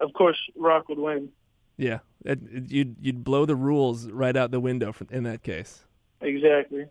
of 0.00 0.12
course, 0.12 0.36
Rock 0.56 0.88
would 0.88 0.98
win. 0.98 1.28
Yeah, 1.76 1.98
it, 2.24 2.40
it- 2.50 2.70
you'd 2.70 2.96
you'd 3.00 3.24
blow 3.24 3.46
the 3.46 3.56
rules 3.56 4.10
right 4.10 4.36
out 4.36 4.50
the 4.50 4.60
window 4.60 4.92
for, 4.92 5.06
in 5.10 5.22
that 5.24 5.42
case. 5.42 5.84
Exactly. 6.20 6.82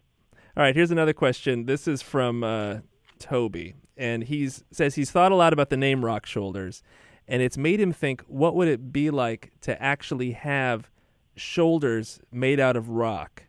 All 0.56 0.64
right, 0.64 0.76
here's 0.76 0.92
another 0.92 1.14
question. 1.14 1.66
This 1.66 1.88
is 1.88 2.02
from 2.02 2.44
uh, 2.44 2.78
Toby, 3.20 3.76
and 3.98 4.24
he's 4.24 4.64
says 4.72 4.96
he's 4.96 5.12
thought 5.12 5.32
a 5.32 5.36
lot 5.36 5.54
about 5.54 5.70
the 5.70 5.78
name 5.78 6.04
Rock 6.06 6.26
Shoulders, 6.26 6.82
and 7.28 7.42
it's 7.42 7.58
made 7.58 7.80
him 7.82 7.92
think, 7.92 8.22
what 8.28 8.56
would 8.56 8.68
it 8.70 8.92
be 8.94 9.10
like 9.12 9.52
to 9.62 9.80
actually 9.82 10.32
have 10.32 10.90
shoulders 11.36 12.20
made 12.32 12.60
out 12.60 12.76
of 12.76 12.90
rock? 12.90 13.44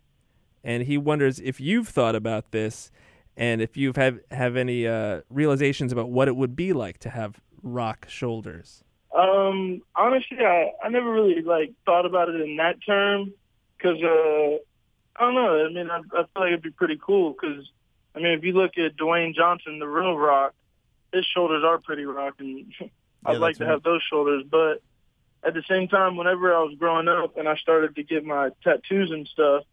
And 0.65 0.83
he 0.83 0.99
wonders 0.99 1.39
if 1.41 1.61
you've 1.61 1.89
thought 1.89 2.15
about 2.17 2.51
this, 2.51 2.91
and 3.39 3.63
if 3.63 3.77
you've 3.77 3.97
have 3.97 4.19
have 4.33 4.57
any 4.57 4.87
uh, 4.87 5.23
realizations 5.31 5.93
about 5.93 6.11
what 6.11 6.29
it 6.29 6.37
would 6.37 6.57
be 6.57 6.75
like 6.75 6.99
to 6.99 7.11
have 7.11 7.41
rock 7.63 8.07
shoulders. 8.09 8.85
Um, 9.17 9.81
honestly, 9.97 10.39
I 10.41 10.73
I 10.83 10.89
never 10.91 11.11
really 11.11 11.41
like 11.43 11.73
thought 11.87 12.05
about 12.05 12.29
it 12.29 12.41
in 12.41 12.57
that 12.57 12.77
term 12.85 13.33
because 13.79 14.03
uh, 14.03 14.59
I 15.17 15.21
don't 15.25 15.35
know. 15.35 15.65
I 15.65 15.69
mean, 15.73 15.91
I, 15.91 15.99
I 15.99 16.01
feel 16.01 16.29
like 16.37 16.49
it'd 16.49 16.63
be 16.63 16.71
pretty 16.71 16.99
cool 17.05 17.33
because 17.33 17.65
I 18.15 18.19
mean, 18.19 18.33
if 18.39 18.45
you 18.45 18.53
look 18.53 18.73
at 18.77 18.97
Dwayne 18.97 19.35
Johnson, 19.35 19.79
the 19.79 19.87
real 19.89 20.17
Rock, 20.19 20.55
his 21.13 21.25
shoulders 21.27 21.65
are 21.65 21.79
pretty 21.79 22.05
rock, 22.05 22.35
and 22.39 22.73
I'd 23.25 23.33
Yeah, 23.33 23.39
like 23.39 23.59
to 23.59 23.65
right. 23.65 23.71
have 23.73 23.83
those 23.83 24.03
shoulders. 24.11 24.45
But 24.51 24.83
at 25.45 25.55
the 25.55 25.63
same 25.69 25.89
time, 25.89 26.17
whenever 26.17 26.55
I 26.55 26.61
was 26.63 26.75
growing 26.79 27.09
up 27.09 27.37
and 27.39 27.49
I 27.49 27.57
started 27.57 27.97
to 27.97 28.03
get 28.03 28.25
my 28.25 28.51
tattoos 28.63 29.11
and 29.11 29.27
stuff, 29.29 29.65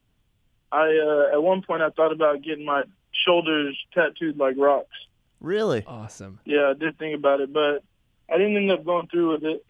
I 0.71 0.97
uh, 0.97 1.33
at 1.33 1.41
one 1.43 1.61
point 1.61 1.81
I 1.81 1.89
thought 1.89 2.11
about 2.13 2.41
getting 2.43 2.65
my 2.65 2.83
shoulders 3.23 3.77
tattooed 3.93 4.37
like 4.37 4.55
rocks. 4.57 4.95
Really? 5.39 5.83
Awesome. 5.85 6.39
Yeah, 6.45 6.71
I 6.71 6.73
did 6.73 6.97
think 6.97 7.15
about 7.15 7.41
it, 7.41 7.53
but 7.53 7.83
I 8.29 8.37
didn't 8.37 8.57
end 8.57 8.71
up 8.71 8.83
going 8.83 9.07
through 9.07 9.33
with 9.33 9.43
it. 9.43 9.65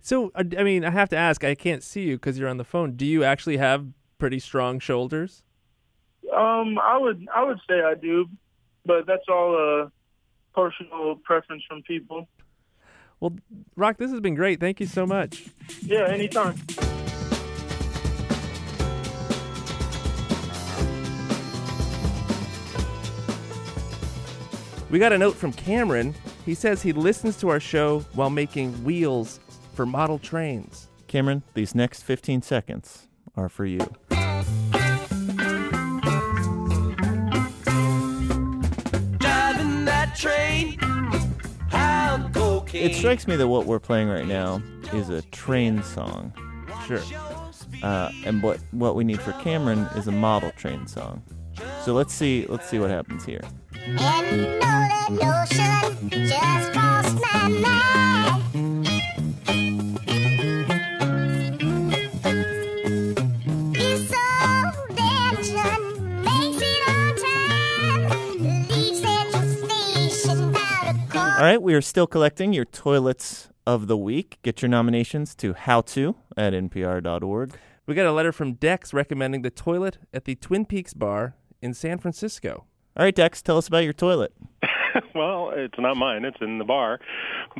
So, 0.00 0.30
uh, 0.34 0.44
I 0.58 0.62
mean, 0.62 0.84
I 0.84 0.90
have 0.90 1.08
to 1.10 1.16
ask. 1.16 1.44
I 1.44 1.54
can't 1.54 1.82
see 1.82 2.02
you 2.02 2.16
because 2.16 2.38
you're 2.38 2.48
on 2.48 2.56
the 2.56 2.64
phone. 2.64 2.92
Do 2.92 3.06
you 3.06 3.24
actually 3.24 3.56
have 3.56 3.86
pretty 4.18 4.38
strong 4.38 4.78
shoulders? 4.78 5.42
Um, 6.32 6.78
I 6.78 6.98
would 6.98 7.26
I 7.34 7.44
would 7.44 7.58
say 7.68 7.80
I 7.80 7.94
do, 7.94 8.26
but 8.84 9.06
that's 9.06 9.24
all 9.28 9.54
a 9.56 9.92
personal 10.54 11.16
preference 11.16 11.62
from 11.68 11.82
people. 11.82 12.28
Well, 13.20 13.36
Rock, 13.76 13.96
this 13.96 14.10
has 14.10 14.20
been 14.20 14.34
great. 14.34 14.60
Thank 14.60 14.78
you 14.78 14.86
so 14.86 15.06
much. 15.06 15.48
Yeah, 15.82 16.06
anytime. 16.08 16.54
We 24.90 24.98
got 24.98 25.12
a 25.12 25.18
note 25.18 25.34
from 25.34 25.52
Cameron. 25.52 26.14
He 26.46 26.54
says 26.54 26.80
he 26.80 26.94
listens 26.94 27.36
to 27.38 27.50
our 27.50 27.60
show 27.60 28.00
while 28.14 28.30
making 28.30 28.72
wheels 28.84 29.38
for 29.74 29.84
model 29.84 30.18
trains. 30.18 30.88
Cameron, 31.08 31.42
these 31.52 31.74
next 31.74 32.02
15 32.04 32.40
seconds 32.40 33.06
are 33.36 33.50
for 33.50 33.66
you. 33.66 33.80
Driving 39.18 39.84
that 39.84 40.14
train, 40.16 40.78
pound 41.68 42.34
cocaine. 42.34 42.90
It 42.90 42.94
strikes 42.94 43.28
me 43.28 43.36
that 43.36 43.48
what 43.48 43.66
we're 43.66 43.78
playing 43.78 44.08
right 44.08 44.26
now 44.26 44.62
is 44.94 45.10
a 45.10 45.20
train 45.22 45.82
song. 45.82 46.32
Sure. 46.86 47.02
Uh, 47.82 48.10
and 48.24 48.42
what, 48.42 48.58
what 48.70 48.96
we 48.96 49.04
need 49.04 49.20
for 49.20 49.32
Cameron 49.32 49.80
is 49.96 50.08
a 50.08 50.12
model 50.12 50.50
train 50.52 50.86
song. 50.86 51.22
So 51.84 51.92
let's 51.92 52.14
see 52.14 52.46
let's 52.48 52.68
see 52.68 52.78
what 52.78 52.90
happens 52.90 53.24
here. 53.24 53.42
And 53.96 54.26
you 54.30 54.36
know 54.36 54.60
that 54.60 55.08
notion 55.10 56.10
just 56.28 56.72
crossed 56.72 57.16
my 57.22 57.48
mind. 57.48 58.86
This 63.74 64.12
old 64.12 64.98
engine 64.98 65.84
makes 66.22 66.60
it 66.62 66.82
on 66.88 67.16
time. 67.16 68.68
Leaves 68.68 69.00
Central 69.00 69.46
Station 69.48 70.38
about 70.50 70.94
a 70.94 71.10
quarter. 71.10 71.38
All 71.38 71.44
right, 71.44 71.62
we 71.62 71.74
are 71.74 71.80
still 71.80 72.06
collecting 72.06 72.52
your 72.52 72.64
toilets 72.66 73.48
of 73.66 73.86
the 73.86 73.96
week. 73.96 74.38
Get 74.42 74.60
your 74.62 74.68
nominations 74.68 75.34
to 75.36 75.54
howto 75.54 76.14
at 76.36 76.52
npr.org. 76.52 77.58
We 77.86 77.94
got 77.94 78.06
a 78.06 78.12
letter 78.12 78.32
from 78.32 78.52
Dex 78.54 78.92
recommending 78.92 79.42
the 79.42 79.50
toilet 79.50 79.96
at 80.12 80.26
the 80.26 80.34
Twin 80.34 80.66
Peaks 80.66 80.92
bar 80.92 81.36
in 81.62 81.72
San 81.72 81.98
Francisco. 81.98 82.64
All 82.98 83.04
right, 83.04 83.14
Dex, 83.14 83.42
tell 83.42 83.56
us 83.56 83.68
about 83.68 83.84
your 83.84 83.92
toilet. 83.92 84.32
well, 85.14 85.52
it's 85.54 85.78
not 85.78 85.96
mine. 85.96 86.24
It's 86.24 86.38
in 86.40 86.58
the 86.58 86.64
bar, 86.64 86.98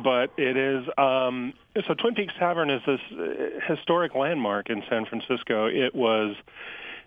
but 0.03 0.31
it 0.37 0.57
is. 0.57 0.85
Um, 0.97 1.53
so 1.87 1.93
Twin 1.93 2.13
Peaks 2.13 2.33
Tavern 2.37 2.69
is 2.69 2.81
this 2.85 2.99
uh, 3.13 3.73
historic 3.73 4.15
landmark 4.15 4.69
in 4.69 4.83
San 4.89 5.05
Francisco. 5.05 5.67
It 5.67 5.95
was 5.95 6.35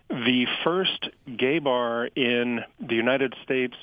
the 0.09 0.47
first 0.65 1.11
gay 1.37 1.59
bar 1.59 2.07
in 2.07 2.61
the 2.81 2.95
United 2.95 3.35
States 3.45 3.75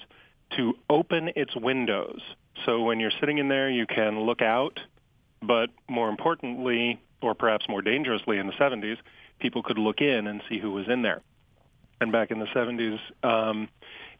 to 0.57 0.73
open 0.89 1.29
its 1.35 1.55
windows. 1.55 2.21
So 2.65 2.81
when 2.81 2.99
you're 2.99 3.11
sitting 3.19 3.37
in 3.37 3.49
there, 3.49 3.69
you 3.69 3.85
can 3.85 4.21
look 4.21 4.41
out, 4.41 4.79
but 5.43 5.69
more 5.87 6.09
importantly, 6.09 6.99
or 7.21 7.35
perhaps 7.35 7.69
more 7.69 7.83
dangerously 7.83 8.39
in 8.39 8.47
the 8.47 8.53
70s, 8.53 8.97
people 9.39 9.61
could 9.61 9.77
look 9.77 10.01
in 10.01 10.25
and 10.25 10.41
see 10.49 10.57
who 10.57 10.71
was 10.71 10.87
in 10.89 11.03
there. 11.03 11.21
And 12.01 12.11
back 12.11 12.31
in 12.31 12.39
the 12.39 12.47
70s, 12.47 12.97
um, 13.23 13.69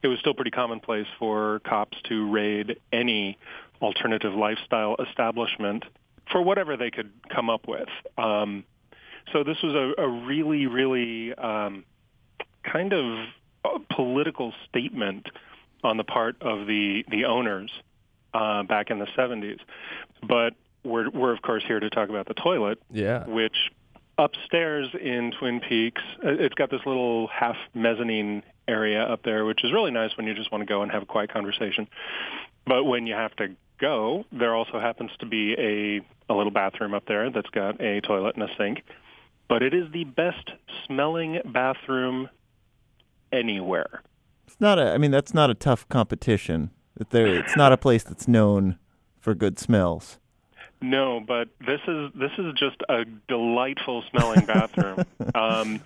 it 0.02 0.08
was 0.08 0.18
still 0.20 0.34
pretty 0.34 0.50
commonplace 0.50 1.06
for 1.18 1.60
cops 1.60 1.98
to 2.04 2.30
raid 2.30 2.78
any 2.92 3.38
alternative 3.82 4.34
lifestyle 4.34 4.96
establishment 5.08 5.84
for 6.30 6.40
whatever 6.42 6.76
they 6.76 6.90
could 6.90 7.10
come 7.34 7.50
up 7.50 7.66
with. 7.66 7.88
Um, 8.18 8.64
so 9.32 9.44
this 9.44 9.56
was 9.62 9.74
a, 9.74 10.02
a 10.02 10.08
really, 10.08 10.66
really 10.66 11.34
um, 11.34 11.84
kind 12.64 12.92
of 12.92 13.26
political 13.94 14.52
statement 14.68 15.26
on 15.82 15.96
the 15.96 16.04
part 16.04 16.36
of 16.40 16.66
the 16.66 17.04
the 17.10 17.24
owners 17.24 17.70
uh, 18.34 18.62
back 18.64 18.90
in 18.90 18.98
the 18.98 19.06
70s. 19.16 19.58
But 20.26 20.54
we're 20.84 21.10
we're 21.10 21.32
of 21.34 21.42
course 21.42 21.62
here 21.66 21.80
to 21.80 21.90
talk 21.90 22.08
about 22.08 22.26
the 22.26 22.34
toilet, 22.34 22.80
Yeah. 22.90 23.24
which 23.26 23.56
upstairs 24.18 24.88
in 25.00 25.32
Twin 25.38 25.60
Peaks, 25.60 26.02
uh, 26.24 26.28
it's 26.30 26.54
got 26.54 26.70
this 26.70 26.80
little 26.84 27.26
half 27.28 27.56
mezzanine 27.74 28.42
area 28.70 29.02
up 29.02 29.22
there, 29.22 29.44
which 29.44 29.64
is 29.64 29.72
really 29.72 29.90
nice 29.90 30.16
when 30.16 30.26
you 30.26 30.34
just 30.34 30.52
want 30.52 30.62
to 30.62 30.66
go 30.66 30.82
and 30.82 30.92
have 30.92 31.02
a 31.02 31.06
quiet 31.06 31.32
conversation. 31.32 31.88
But 32.66 32.84
when 32.84 33.06
you 33.06 33.14
have 33.14 33.34
to 33.36 33.48
go, 33.78 34.24
there 34.30 34.54
also 34.54 34.78
happens 34.78 35.10
to 35.20 35.26
be 35.26 35.54
a 35.54 36.32
a 36.32 36.34
little 36.34 36.52
bathroom 36.52 36.94
up 36.94 37.06
there 37.06 37.28
that's 37.30 37.50
got 37.50 37.80
a 37.80 38.00
toilet 38.02 38.36
and 38.36 38.44
a 38.44 38.54
sink. 38.56 38.82
But 39.48 39.62
it 39.64 39.74
is 39.74 39.90
the 39.92 40.04
best 40.04 40.52
smelling 40.86 41.40
bathroom 41.44 42.28
anywhere. 43.32 44.02
It's 44.46 44.60
not 44.60 44.78
a 44.78 44.92
I 44.92 44.98
mean 44.98 45.10
that's 45.10 45.34
not 45.34 45.50
a 45.50 45.54
tough 45.54 45.88
competition. 45.88 46.70
It's 46.98 47.56
not 47.56 47.72
a 47.72 47.76
place 47.76 48.02
that's 48.04 48.28
known 48.28 48.78
for 49.18 49.34
good 49.34 49.58
smells. 49.58 50.18
No, 50.82 51.20
but 51.20 51.48
this 51.66 51.80
is 51.86 52.10
this 52.14 52.32
is 52.38 52.54
just 52.58 52.76
a 52.88 53.04
delightful 53.28 54.02
smelling 54.10 54.46
bathroom. 54.46 55.04
um, 55.34 55.80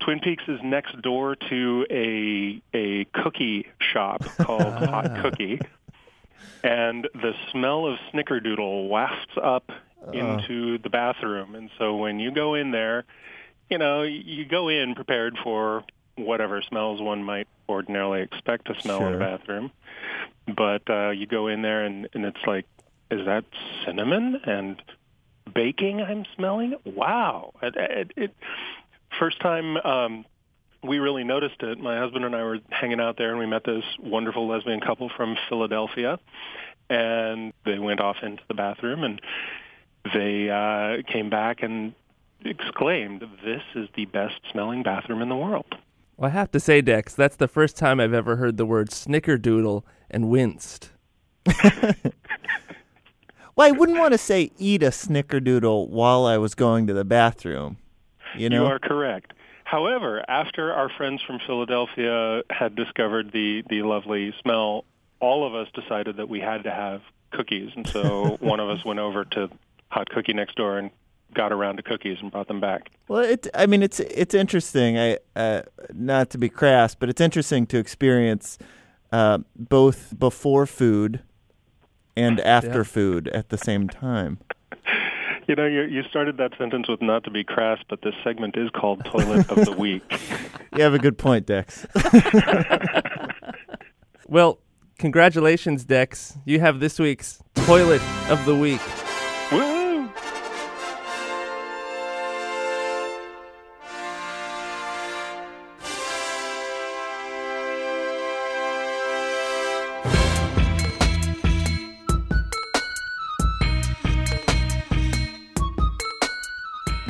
Twin 0.00 0.20
Peaks 0.20 0.44
is 0.48 0.58
next 0.62 1.00
door 1.02 1.36
to 1.36 1.86
a 1.90 2.62
a 2.74 3.04
cookie 3.06 3.66
shop 3.78 4.24
called 4.40 4.62
Hot 4.62 5.22
Cookie, 5.22 5.60
and 6.64 7.08
the 7.14 7.34
smell 7.50 7.86
of 7.86 7.98
Snickerdoodle 8.12 8.88
wafts 8.88 9.36
up 9.40 9.70
into 10.12 10.78
the 10.78 10.88
bathroom. 10.88 11.54
And 11.54 11.70
so 11.78 11.96
when 11.96 12.18
you 12.18 12.30
go 12.30 12.54
in 12.54 12.70
there, 12.70 13.04
you 13.68 13.78
know 13.78 14.02
you 14.02 14.44
go 14.46 14.68
in 14.68 14.94
prepared 14.94 15.36
for 15.42 15.84
whatever 16.16 16.62
smells 16.62 17.00
one 17.00 17.22
might 17.22 17.48
ordinarily 17.68 18.22
expect 18.22 18.66
to 18.66 18.80
smell 18.80 19.06
in 19.06 19.14
a 19.14 19.18
bathroom. 19.18 19.70
But 20.46 20.88
uh, 20.88 21.10
you 21.10 21.26
go 21.26 21.46
in 21.46 21.62
there 21.62 21.84
and, 21.84 22.08
and 22.14 22.24
it's 22.24 22.44
like, 22.46 22.66
is 23.10 23.24
that 23.26 23.44
cinnamon 23.84 24.40
and 24.44 24.82
baking 25.54 26.00
I'm 26.00 26.24
smelling? 26.36 26.74
Wow! 26.84 27.52
It, 27.62 27.74
it, 27.76 28.12
it, 28.16 28.36
first 29.20 29.40
time 29.40 29.76
um, 29.76 30.24
we 30.82 30.98
really 30.98 31.22
noticed 31.22 31.62
it. 31.62 31.78
My 31.78 31.98
husband 31.98 32.24
and 32.24 32.34
I 32.34 32.42
were 32.42 32.58
hanging 32.70 33.00
out 33.00 33.16
there, 33.18 33.30
and 33.30 33.38
we 33.38 33.46
met 33.46 33.64
this 33.64 33.84
wonderful 34.00 34.48
lesbian 34.48 34.80
couple 34.80 35.10
from 35.16 35.36
Philadelphia, 35.48 36.18
and 36.88 37.52
they 37.64 37.78
went 37.78 38.00
off 38.00 38.16
into 38.22 38.42
the 38.48 38.54
bathroom, 38.54 39.04
and 39.04 39.20
they 40.12 40.50
uh, 40.50 41.02
came 41.12 41.30
back 41.30 41.62
and 41.62 41.94
exclaimed, 42.44 43.24
"This 43.44 43.62
is 43.76 43.88
the 43.94 44.06
best 44.06 44.40
smelling 44.50 44.82
bathroom 44.82 45.22
in 45.22 45.28
the 45.28 45.36
world." 45.36 45.76
Well, 46.16 46.30
I 46.30 46.32
have 46.32 46.50
to 46.50 46.60
say, 46.60 46.80
Dex, 46.80 47.14
that's 47.14 47.36
the 47.36 47.48
first 47.48 47.76
time 47.76 48.00
I've 48.00 48.12
ever 48.12 48.36
heard 48.36 48.56
the 48.56 48.66
word 48.66 48.90
snickerdoodle 48.90 49.84
and 50.10 50.28
winced. 50.28 50.90
Well, 53.60 53.68
I 53.68 53.72
wouldn't 53.72 53.98
want 53.98 54.12
to 54.12 54.18
say 54.18 54.52
eat 54.56 54.82
a 54.82 54.86
snickerdoodle 54.86 55.90
while 55.90 56.24
I 56.24 56.38
was 56.38 56.54
going 56.54 56.86
to 56.86 56.94
the 56.94 57.04
bathroom. 57.04 57.76
You 58.36 58.48
know, 58.48 58.66
are 58.66 58.78
correct. 58.78 59.32
However, 59.64 60.24
after 60.28 60.72
our 60.72 60.88
friends 60.88 61.22
from 61.22 61.38
Philadelphia 61.46 62.42
had 62.50 62.74
discovered 62.74 63.32
the 63.32 63.62
the 63.68 63.82
lovely 63.82 64.34
smell, 64.42 64.84
all 65.20 65.46
of 65.46 65.54
us 65.54 65.68
decided 65.74 66.16
that 66.16 66.28
we 66.28 66.40
had 66.40 66.64
to 66.64 66.70
have 66.70 67.02
cookies, 67.32 67.70
and 67.76 67.86
so 67.92 68.36
one 68.40 68.60
of 68.60 68.68
us 68.68 68.84
went 68.84 68.98
over 68.98 69.24
to 69.24 69.48
Hot 69.90 70.08
Cookie 70.10 70.32
next 70.32 70.56
door 70.56 70.78
and 70.78 70.90
got 71.34 71.52
around 71.52 71.76
to 71.76 71.82
cookies 71.84 72.18
and 72.20 72.32
brought 72.32 72.48
them 72.48 72.58
back. 72.60 72.90
Well, 73.06 73.22
it. 73.22 73.46
I 73.54 73.66
mean, 73.66 73.82
it's 73.82 74.00
it's 74.00 74.34
interesting. 74.34 74.98
I 74.98 75.18
uh, 75.36 75.62
not 75.94 76.30
to 76.30 76.38
be 76.38 76.48
crass, 76.48 76.94
but 76.96 77.08
it's 77.08 77.20
interesting 77.20 77.66
to 77.68 77.78
experience 77.78 78.58
uh, 79.12 79.38
both 79.56 80.18
before 80.18 80.66
food 80.66 81.20
and 82.16 82.40
after 82.58 82.78
Yeah. 82.78 82.82
food 82.82 83.28
at 83.28 83.50
the 83.50 83.58
same 83.58 83.88
time. 83.88 84.38
You 85.50 85.56
know, 85.56 85.66
you, 85.66 85.82
you 85.82 86.04
started 86.04 86.36
that 86.36 86.52
sentence 86.56 86.88
with 86.88 87.02
not 87.02 87.24
to 87.24 87.30
be 87.32 87.42
crass, 87.42 87.80
but 87.88 88.02
this 88.02 88.14
segment 88.22 88.56
is 88.56 88.70
called 88.70 89.04
Toilet 89.04 89.50
of 89.50 89.64
the 89.64 89.72
Week. 89.72 90.04
You 90.76 90.84
have 90.84 90.94
a 90.94 91.00
good 91.00 91.18
point, 91.18 91.46
Dex. 91.46 91.84
Well, 94.28 94.60
congratulations, 94.96 95.84
Dex. 95.84 96.38
You 96.44 96.60
have 96.60 96.78
this 96.78 97.00
week's 97.00 97.42
Toilet 97.56 98.00
of 98.30 98.44
the 98.44 98.54
Week. 98.54 98.80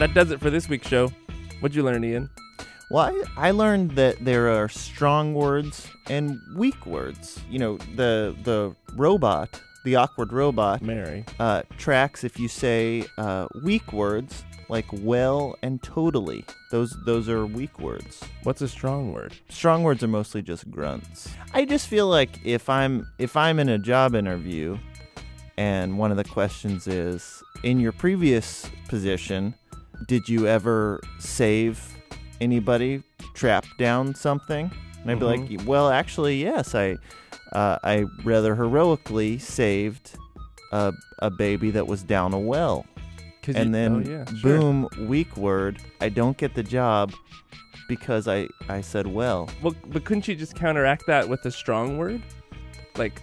That 0.01 0.15
does 0.15 0.31
it 0.31 0.41
for 0.41 0.49
this 0.49 0.67
week's 0.67 0.89
show. 0.89 1.09
What'd 1.61 1.77
you 1.77 1.83
learn, 1.83 2.03
Ian? 2.03 2.31
Well, 2.91 3.15
I, 3.37 3.49
I 3.49 3.51
learned 3.51 3.91
that 3.97 4.17
there 4.25 4.49
are 4.49 4.67
strong 4.67 5.35
words 5.35 5.87
and 6.09 6.41
weak 6.57 6.87
words. 6.87 7.39
You 7.51 7.59
know, 7.59 7.77
the 7.97 8.35
the 8.45 8.75
robot, 8.97 9.61
the 9.85 9.97
awkward 9.97 10.33
robot, 10.33 10.81
Mary, 10.81 11.27
uh, 11.39 11.65
tracks 11.77 12.25
if 12.25 12.39
you 12.39 12.49
say 12.49 13.05
uh, 13.19 13.47
weak 13.63 13.93
words 13.93 14.43
like 14.71 14.87
well 14.91 15.55
and 15.61 15.83
totally. 15.83 16.47
Those 16.71 16.97
those 17.05 17.29
are 17.29 17.45
weak 17.45 17.79
words. 17.79 18.25
What's 18.45 18.63
a 18.63 18.69
strong 18.69 19.13
word? 19.13 19.35
Strong 19.51 19.83
words 19.83 20.03
are 20.03 20.09
mostly 20.09 20.41
just 20.41 20.71
grunts. 20.71 21.29
I 21.53 21.67
just 21.67 21.89
feel 21.89 22.07
like 22.07 22.41
if 22.43 22.71
I'm 22.71 23.07
if 23.19 23.37
I'm 23.37 23.59
in 23.59 23.69
a 23.69 23.79
job 23.79 24.15
interview 24.15 24.79
and 25.59 25.99
one 25.99 26.11
of 26.11 26.17
the 26.17 26.25
questions 26.25 26.87
is 26.87 27.43
in 27.63 27.79
your 27.79 27.93
previous 27.93 28.67
position, 28.89 29.55
did 30.07 30.29
you 30.29 30.47
ever 30.47 31.01
save 31.19 31.97
anybody 32.41 33.03
trap 33.35 33.65
down 33.79 34.15
something? 34.15 34.71
And 35.03 35.11
I'd 35.11 35.19
be 35.21 35.27
Mhm. 35.27 35.59
like, 35.59 35.69
well, 35.69 35.89
actually, 35.91 36.41
yes. 36.43 36.75
I 36.75 36.97
uh, 37.53 37.79
I 37.83 38.05
rather 38.23 38.55
heroically 38.55 39.37
saved 39.39 40.17
a, 40.71 40.93
a 41.19 41.31
baby 41.31 41.73
that 41.73 41.87
was 41.89 42.03
down 42.05 42.33
a 42.33 42.39
well. 42.39 42.87
And 43.49 43.57
you- 43.67 43.73
then, 43.73 43.93
oh, 44.07 44.09
yeah, 44.11 44.25
sure. 44.39 44.59
boom, 44.61 44.89
weak 45.09 45.37
word. 45.37 45.79
I 46.01 46.11
don't 46.11 46.37
get 46.37 46.55
the 46.55 46.63
job 46.63 47.13
because 47.89 48.29
I, 48.29 48.47
I 48.69 48.81
said 48.83 49.09
well. 49.09 49.49
Well, 49.63 49.75
but 49.89 50.05
couldn't 50.05 50.29
you 50.29 50.37
just 50.37 50.55
counteract 50.55 51.07
that 51.09 51.29
with 51.29 51.45
a 51.45 51.51
strong 51.51 51.99
word? 51.99 52.23
Like, 52.97 53.21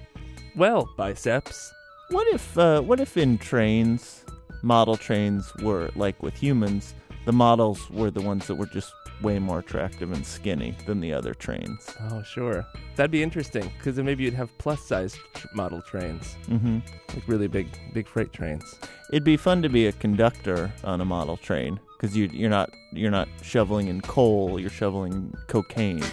well, 0.58 0.90
biceps. 0.98 1.72
What 2.10 2.28
if 2.34 2.58
uh, 2.58 2.82
what 2.82 3.00
if 3.00 3.16
in 3.16 3.38
trains, 3.38 4.26
model 4.62 4.98
trains 4.98 5.54
were 5.62 5.90
like 5.96 6.22
with 6.22 6.36
humans, 6.36 6.96
the 7.26 7.34
models 7.34 7.90
were 7.90 8.12
the 8.12 8.22
ones 8.22 8.48
that 8.48 8.56
were 8.56 8.68
just 8.68 8.94
way 9.22 9.40
more 9.40 9.60
attractive 9.60 10.12
and 10.12 10.26
skinny 10.26 10.76
than 10.86 11.00
the 11.00 11.12
other 11.14 11.34
trains. 11.34 11.92
Oh, 12.12 12.22
sure. 12.24 12.66
That'd 12.96 13.12
be 13.12 13.24
interesting 13.24 13.72
because 13.78 13.96
then 13.96 14.06
maybe 14.06 14.24
you'd 14.24 14.34
have 14.34 14.56
plus 14.60 14.82
size 14.82 15.18
tr- 15.34 15.48
model 15.54 15.82
trains. 15.82 16.36
mm-hmm. 16.48 16.80
Like 17.14 17.28
really 17.28 17.48
big, 17.48 17.68
big 17.94 18.08
freight 18.08 18.32
trains. 18.32 18.80
It'd 19.12 19.24
be 19.24 19.38
fun 19.38 19.62
to 19.64 19.70
be 19.70 19.88
a 19.88 19.92
conductor 19.92 20.72
on 20.84 21.02
a 21.02 21.06
model 21.06 21.38
train 21.38 21.80
because 21.98 22.16
you 22.16 22.30
you're 22.32 22.50
not 22.50 22.70
you're 22.92 23.12
not 23.12 23.28
shoveling 23.42 23.88
in 23.88 24.02
coal, 24.02 24.60
you're 24.60 24.70
shoveling 24.70 25.34
cocaine. 25.48 26.04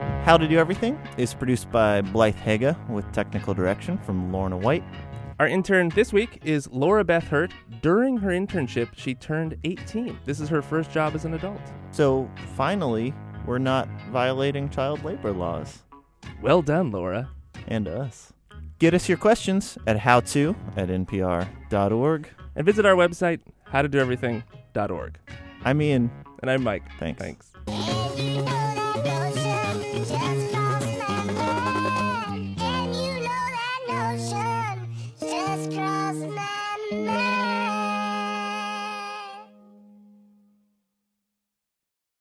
How 0.00 0.36
to 0.36 0.46
Do 0.48 0.58
Everything 0.58 0.98
is 1.16 1.34
produced 1.34 1.70
by 1.70 2.00
Blythe 2.00 2.36
Haga 2.36 2.76
with 2.90 3.10
technical 3.12 3.54
direction 3.54 3.96
from 3.98 4.32
Lorna 4.32 4.56
White. 4.56 4.84
Our 5.38 5.46
intern 5.46 5.90
this 5.90 6.14
week 6.14 6.40
is 6.44 6.66
Laura 6.72 7.04
Beth 7.04 7.28
Hurt. 7.28 7.52
During 7.82 8.16
her 8.16 8.30
internship, 8.30 8.88
she 8.96 9.14
turned 9.14 9.58
18. 9.64 10.18
This 10.24 10.40
is 10.40 10.48
her 10.48 10.62
first 10.62 10.90
job 10.90 11.14
as 11.14 11.26
an 11.26 11.34
adult. 11.34 11.60
So 11.90 12.30
finally, 12.54 13.12
we're 13.44 13.58
not 13.58 13.86
violating 14.10 14.70
child 14.70 15.04
labor 15.04 15.32
laws. 15.32 15.82
Well 16.40 16.62
done, 16.62 16.90
Laura. 16.90 17.28
And 17.68 17.86
us. 17.86 18.32
Get 18.78 18.94
us 18.94 19.10
your 19.10 19.18
questions 19.18 19.76
at 19.86 19.98
howto 19.98 20.56
at 20.74 20.88
npr.org. 20.88 22.28
And 22.54 22.64
visit 22.64 22.86
our 22.86 22.94
website, 22.94 23.40
howtodoeverything.org. 23.70 25.18
I'm 25.64 25.82
Ian. 25.82 26.10
And 26.40 26.50
I'm 26.50 26.62
Mike. 26.62 26.84
Thanks. 26.98 27.20
Thanks. 27.20 27.55